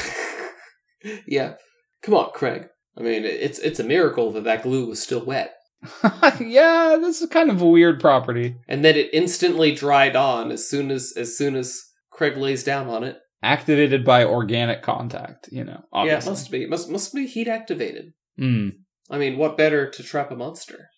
yeah. 1.27 1.57
Come 2.03 2.15
on, 2.15 2.31
Craig. 2.33 2.69
I 2.97 3.03
mean, 3.03 3.25
it's 3.25 3.59
it's 3.59 3.81
a 3.81 3.85
miracle 3.85 4.33
that 4.33 4.45
that 4.45 4.63
glue 4.63 4.87
was 4.87 5.03
still 5.03 5.25
wet. 5.25 5.55
yeah, 6.41 6.97
this 7.01 7.21
is 7.21 7.29
kind 7.29 7.51
of 7.51 7.63
a 7.63 7.69
weird 7.69 8.01
property. 8.01 8.57
And 8.67 8.85
then 8.85 8.97
it 8.97 9.11
instantly 9.13 9.73
dried 9.73 10.17
on 10.17 10.51
as 10.51 10.69
soon 10.69 10.91
as 10.91 11.13
as 11.17 11.37
soon 11.37 11.55
as 11.55 11.85
Craig 12.11 12.37
lays 12.37 12.65
down 12.65 12.89
on 12.89 13.05
it. 13.05 13.19
Activated 13.43 14.05
by 14.05 14.25
organic 14.25 14.83
contact, 14.83 15.49
you 15.53 15.63
know. 15.63 15.85
Obviously. 15.93 16.11
Yeah, 16.11 16.19
it 16.19 16.31
must 16.31 16.51
be. 16.51 16.67
must 16.67 16.91
must 16.91 17.15
be 17.15 17.27
heat 17.27 17.47
activated. 17.47 18.13
Mm. 18.41 18.73
I 19.11 19.19
mean, 19.19 19.39
what 19.39 19.57
better 19.57 19.89
to 19.89 20.03
trap 20.03 20.33
a 20.33 20.37
monster? 20.37 20.89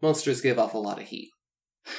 Monsters 0.00 0.40
give 0.40 0.58
off 0.58 0.74
a 0.74 0.78
lot 0.78 1.00
of 1.00 1.08
heat. 1.08 1.30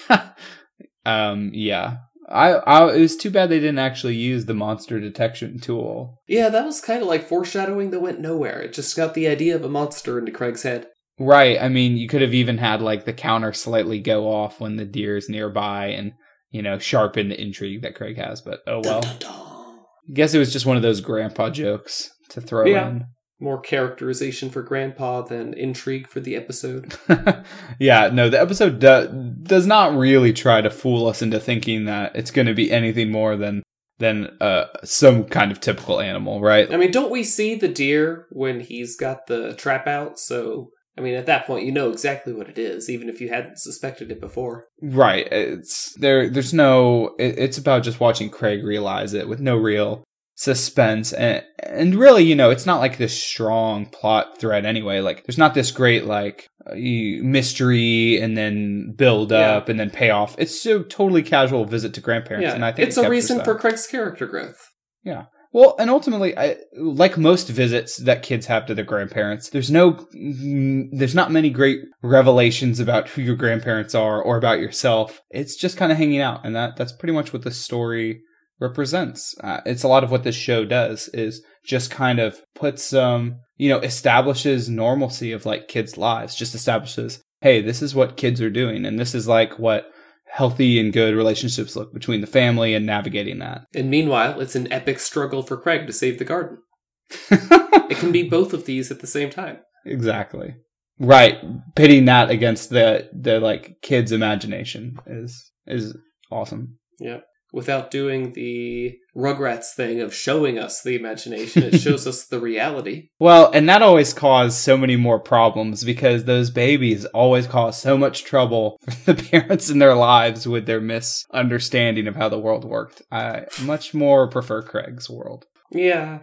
um, 1.06 1.52
yeah. 1.54 1.98
I, 2.34 2.54
I 2.54 2.96
it 2.96 3.00
was 3.00 3.16
too 3.16 3.30
bad 3.30 3.50
they 3.50 3.60
didn't 3.60 3.80
actually 3.80 4.16
use 4.16 4.46
the 4.46 4.54
monster 4.54 5.00
detection 5.00 5.60
tool. 5.60 6.22
Yeah, 6.28 6.50
that 6.50 6.65
was 6.65 6.82
kind 6.82 7.02
of 7.02 7.08
like 7.08 7.28
foreshadowing 7.28 7.91
that 7.91 8.02
went 8.02 8.19
nowhere. 8.19 8.60
It 8.62 8.74
just 8.74 8.96
got 8.96 9.13
the 9.13 9.28
idea 9.28 9.56
of 9.56 9.63
a 9.63 9.69
monster 9.69 10.17
into 10.17 10.32
Craig's 10.32 10.63
head. 10.63 10.88
Right. 11.19 11.62
I 11.62 11.69
mean, 11.69 11.96
you 11.96 12.08
could 12.08 12.22
have 12.22 12.34
even 12.34 12.58
had 12.58 12.82
like 12.82 13.06
the 13.06 13.13
counter 13.13 13.54
slightly 13.54 14.00
go 14.00 14.32
off 14.32 14.60
when 14.60 14.78
the 14.78 14.86
deer 14.86 15.15
is 15.15 15.30
nearby 15.30 15.88
and, 15.88 16.13
you 16.50 16.62
know, 16.62 16.80
sharpen 16.80 17.30
the 17.30 17.39
intrigue 17.39 17.84
that 17.84 17.96
Craig 17.96 18.17
has, 18.17 18.41
but 18.41 18.62
oh 18.65 18.82
well. 18.84 19.02
Dun, 19.02 19.19
dun, 19.19 19.32
dun. 19.32 19.80
I 20.10 20.13
guess 20.13 20.34
it 20.34 20.39
was 20.39 20.52
just 20.52 20.65
one 20.65 20.76
of 20.76 20.84
those 20.84 21.02
grandpa 21.02 21.50
jokes 21.50 22.12
to 22.30 22.41
throw 22.41 22.65
yeah. 22.65 22.89
in. 22.89 23.06
More 23.39 23.60
characterization 23.60 24.50
for 24.50 24.62
grandpa 24.62 25.22
than 25.22 25.54
intrigue 25.54 26.08
for 26.08 26.19
the 26.19 26.36
episode. 26.36 26.96
yeah, 27.80 28.10
no, 28.13 28.30
the 28.30 28.39
episode 28.39 28.80
do- 28.80 29.34
does 29.43 29.67
not 29.67 29.98
really 29.98 30.32
try 30.32 30.62
to 30.62 30.69
fool 30.69 31.08
us 31.08 31.22
into 31.22 31.39
thinking 31.39 31.86
that 31.86 32.15
it's 32.15 32.32
going 32.32 32.48
to 32.48 32.54
be 32.54 32.72
anything 32.72 33.12
more 33.12 33.36
than 33.36 33.63
than 34.00 34.36
uh, 34.41 34.65
some 34.84 35.26
kind 35.26 35.52
of 35.52 35.60
typical 35.60 36.02
animal, 36.02 36.41
right? 36.41 36.72
I 36.74 36.78
mean, 36.78 36.91
don't 36.91 37.12
we 37.12 37.24
see 37.24 37.56
the 37.56 37.67
deer 37.67 38.28
when 38.32 38.60
he's 38.60 38.96
got 38.96 39.28
the 39.28 39.54
trap 39.54 39.88
out? 39.88 40.19
So 40.19 40.72
I 40.98 41.02
mean, 41.02 41.15
at 41.15 41.26
that 41.26 41.48
point, 41.48 41.65
you 41.65 41.72
know 41.72 41.89
exactly 41.89 42.34
what 42.34 42.50
it 42.50 42.60
is, 42.60 42.89
even 42.89 43.10
if 43.10 43.19
you 43.19 43.30
hadn't 43.30 43.58
suspected 43.58 44.12
it 44.12 44.22
before. 44.22 44.67
Right. 44.82 45.28
It's 45.32 45.93
there. 45.98 46.30
There's 46.30 46.54
no. 46.54 47.15
It, 47.17 47.39
it's 47.39 47.58
about 47.58 47.84
just 47.84 48.00
watching 48.00 48.30
Craig 48.30 48.63
realize 48.63 49.13
it 49.13 49.28
with 49.28 49.39
no 49.39 49.58
real 49.58 50.04
suspense 50.36 51.13
and 51.13 51.43
and 51.62 51.93
really 51.93 52.24
you 52.24 52.36
know 52.36 52.50
it's 52.50 52.65
not 52.65 52.80
like 52.80 52.98
this 52.98 53.22
strong 53.22 53.86
plot 53.86 54.39
thread 54.39 54.65
anyway 54.65 55.00
like 55.00 55.24
there's 55.26 55.38
not 55.38 55.54
this 55.54 55.69
great 55.69 56.06
like 56.06 56.48
uh, 56.65 56.74
mystery 56.76 58.19
and 58.19 58.36
then 58.36 58.93
build 58.98 59.32
up 59.32 59.67
yeah. 59.67 59.72
and 59.72 59.80
then 59.80 59.91
payoff 59.91 60.36
it's 60.39 60.65
a 60.65 60.82
totally 60.84 61.22
casual 61.22 61.65
visit 61.65 61.93
to 61.93 62.02
grandparents 62.02 62.48
yeah. 62.48 62.56
and 62.56 62.65
i 62.65 62.72
think 62.72 62.88
it's 62.88 62.98
it 62.98 63.06
a 63.06 63.10
reason 63.10 63.38
that. 63.38 63.46
for 63.46 63.54
craig's 63.54 63.86
character 63.86 64.26
growth 64.26 64.72
yeah 65.04 65.26
well, 65.54 65.76
and 65.78 65.91
ultimately, 65.91 66.36
I, 66.36 66.58
like 66.76 67.15
most 67.15 67.48
visits 67.48 67.98
that 67.98 68.24
kids 68.24 68.48
have 68.48 68.65
to 68.65 68.74
their 68.74 68.84
grandparents, 68.84 69.52
there's 69.52 69.69
no, 69.69 70.04
there's 70.12 71.13
not 71.13 71.32
many 71.32 71.52
great 71.52 71.82
revelations 72.02 72.80
about 72.80 73.10
who 73.10 73.22
your 73.22 73.36
grandparents 73.36 73.93
are 73.93 74.19
or 74.19 74.36
about 74.36 74.60
yourself. 74.60 75.22
It's 75.30 75.56
just 75.56 75.78
kind 75.78 75.91
of 75.91 76.00
hanging 76.00 76.22
out, 76.22 76.43
and 76.43 76.56
that 76.56 76.76
that's 76.76 76.91
pretty 76.91 77.13
much 77.13 77.34
what 77.34 77.43
the 77.43 77.52
story 77.52 78.24
represents. 78.60 79.36
Uh, 79.42 79.62
it's 79.66 79.84
a 79.84 79.88
lot 79.88 80.04
of 80.04 80.12
what 80.12 80.24
this 80.24 80.36
show 80.36 80.66
does 80.66 81.10
is 81.10 81.44
just 81.66 81.92
kind 81.92 82.20
of 82.20 82.39
puts 82.56 82.84
some, 82.84 83.39
you 83.58 83.70
know, 83.70 83.80
establishes 83.80 84.70
normalcy 84.70 85.32
of 85.32 85.46
like 85.46 85.68
kids' 85.68 85.98
lives. 85.98 86.36
Just 86.36 86.56
establishes, 86.56 87.22
hey, 87.42 87.62
this 87.62 87.82
is 87.82 87.96
what 87.96 88.18
kids 88.18 88.42
are 88.42 88.50
doing, 88.50 88.86
and 88.86 89.00
this 89.00 89.16
is 89.16 89.28
like 89.28 89.60
what 89.60 89.86
healthy 90.28 90.80
and 90.80 90.94
good 90.94 91.13
relationships 91.13 91.76
look 91.76 91.94
between 91.94 92.22
the 92.22 92.28
family 92.28 92.74
and 92.74 92.86
navigating 92.86 93.39
that. 93.39 93.66
And 93.76 93.89
meanwhile, 93.89 94.39
it's 94.39 94.56
an 94.56 94.72
epic 94.72 95.00
struggle 95.00 95.44
for 95.44 95.58
Craig 95.58 95.86
to 95.88 95.94
save 95.94 96.18
the 96.18 96.26
garden. 96.26 96.58
it 97.30 97.98
can 97.98 98.12
be 98.12 98.24
both 98.24 98.54
of 98.54 98.66
these 98.66 98.89
at 98.89 99.02
the 99.02 99.08
same 99.08 99.30
time. 99.30 99.60
Exactly. 99.86 100.56
Right. 101.00 101.38
Pitting 101.76 102.06
that 102.06 102.30
against 102.30 102.70
the 102.70 103.10
the 103.13 103.39
like 103.39 103.78
kids' 103.82 104.12
imagination 104.12 104.98
is 105.06 105.52
is 105.68 105.98
awesome. 106.32 106.78
Yeah 107.00 107.20
without 107.54 107.92
doing 107.92 108.34
the 108.34 108.98
Rugrats 109.16 109.74
thing 109.76 110.02
of 110.02 110.13
showing 110.13 110.58
us 110.58 110.82
the 110.82 110.96
imagination. 110.96 111.63
It 111.63 111.78
shows 111.80 112.06
us 112.08 112.26
the 112.26 112.39
reality. 112.39 113.10
Well, 113.20 113.52
and 113.54 113.70
that 113.70 113.84
always 113.84 114.13
caused 114.13 114.58
so 114.58 114.76
many 114.76 114.96
more 114.96 115.20
problems 115.20 115.84
because 115.84 116.26
those 116.26 116.50
babies 116.50 117.06
always 117.06 117.46
cause 117.46 117.80
so 117.80 117.96
much 117.96 118.26
trouble 118.26 118.80
for 118.89 119.13
the 119.13 119.24
parents 119.24 119.70
in 119.70 119.78
their 119.78 119.96
lives 119.96 120.48
with 120.48 120.66
their 120.66 120.82
misunderstanding 120.82 122.08
of 122.08 122.16
how 122.16 122.28
the 122.28 122.39
world 122.39 122.66
worked. 122.66 123.04
I 123.12 123.46
much 123.62 123.94
more 123.94 124.28
prefer 124.28 124.63
Craig's 124.63 125.10
world. 125.10 125.46
Yeah, 125.72 126.22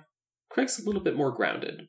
Craig's 0.50 0.80
a 0.80 0.84
little 0.84 1.00
bit 1.00 1.16
more 1.16 1.30
grounded. 1.30 1.88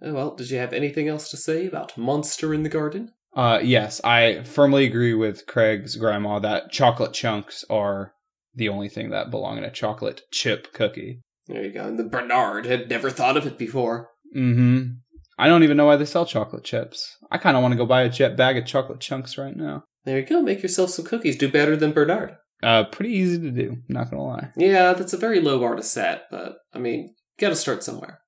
Oh, 0.00 0.14
well, 0.14 0.34
did 0.34 0.50
you 0.50 0.58
have 0.58 0.72
anything 0.72 1.08
else 1.08 1.28
to 1.30 1.36
say 1.36 1.66
about 1.66 1.98
Monster 1.98 2.54
in 2.54 2.62
the 2.62 2.68
Garden? 2.68 3.12
Uh, 3.34 3.60
yes, 3.62 4.00
I 4.02 4.42
firmly 4.44 4.86
agree 4.86 5.12
with 5.12 5.46
Craig's 5.46 5.96
grandma 5.96 6.38
that 6.38 6.70
chocolate 6.70 7.12
chunks 7.12 7.64
are 7.68 8.14
the 8.54 8.68
only 8.68 8.88
thing 8.88 9.10
that 9.10 9.30
belong 9.30 9.58
in 9.58 9.64
a 9.64 9.70
chocolate 9.70 10.22
chip 10.32 10.72
cookie. 10.72 11.20
There 11.46 11.64
you 11.64 11.72
go. 11.72 11.86
And 11.86 11.98
the 11.98 12.04
Bernard 12.04 12.66
had 12.66 12.90
never 12.90 13.10
thought 13.10 13.36
of 13.36 13.46
it 13.46 13.58
before. 13.58 14.10
Mm-hmm. 14.36 14.94
I 15.38 15.48
don't 15.48 15.62
even 15.62 15.76
know 15.76 15.86
why 15.86 15.96
they 15.96 16.04
sell 16.04 16.26
chocolate 16.26 16.64
chips. 16.64 17.16
I 17.30 17.38
kind 17.38 17.56
of 17.56 17.62
want 17.62 17.72
to 17.72 17.78
go 17.78 17.86
buy 17.86 18.02
a 18.02 18.10
jet 18.10 18.36
bag 18.36 18.56
of 18.56 18.66
chocolate 18.66 19.00
chunks 19.00 19.38
right 19.38 19.56
now. 19.56 19.84
There 20.04 20.18
you 20.18 20.26
go. 20.26 20.42
Make 20.42 20.62
yourself 20.62 20.90
some 20.90 21.04
cookies. 21.04 21.36
Do 21.36 21.50
better 21.50 21.76
than 21.76 21.92
Bernard. 21.92 22.36
Uh, 22.62 22.84
pretty 22.84 23.12
easy 23.12 23.38
to 23.38 23.50
do. 23.50 23.76
Not 23.88 24.10
gonna 24.10 24.24
lie. 24.24 24.48
Yeah, 24.56 24.92
that's 24.92 25.12
a 25.12 25.18
very 25.18 25.40
low 25.40 25.60
bar 25.60 25.76
to 25.76 25.82
set, 25.82 26.24
but 26.30 26.56
I 26.74 26.78
mean, 26.78 27.14
gotta 27.38 27.54
start 27.54 27.84
somewhere. 27.84 28.20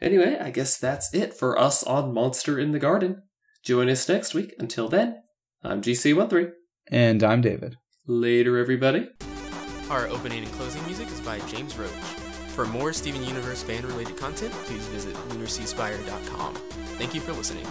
Anyway, 0.00 0.36
I 0.40 0.50
guess 0.50 0.76
that's 0.76 1.14
it 1.14 1.32
for 1.32 1.56
us 1.56 1.84
on 1.84 2.12
Monster 2.12 2.58
in 2.58 2.72
the 2.72 2.80
Garden. 2.80 3.22
Join 3.64 3.88
us 3.88 4.08
next 4.08 4.34
week. 4.34 4.52
Until 4.58 4.88
then, 4.88 5.22
I'm 5.62 5.80
GC13. 5.80 6.50
And 6.88 7.22
I'm 7.22 7.40
David. 7.40 7.76
Later, 8.08 8.58
everybody. 8.58 9.08
Our 9.90 10.08
opening 10.08 10.44
and 10.44 10.52
closing 10.52 10.84
music 10.86 11.08
is 11.08 11.20
by 11.20 11.38
James 11.40 11.78
Roach. 11.78 11.90
For 12.54 12.66
more 12.66 12.92
Steven 12.92 13.24
Universe 13.24 13.62
fan 13.62 13.86
related 13.86 14.16
content, 14.16 14.52
please 14.64 14.86
visit 14.88 15.14
lunarseaspire.com. 15.28 16.54
Thank 16.98 17.14
you 17.14 17.20
for 17.20 17.32
listening. 17.32 17.66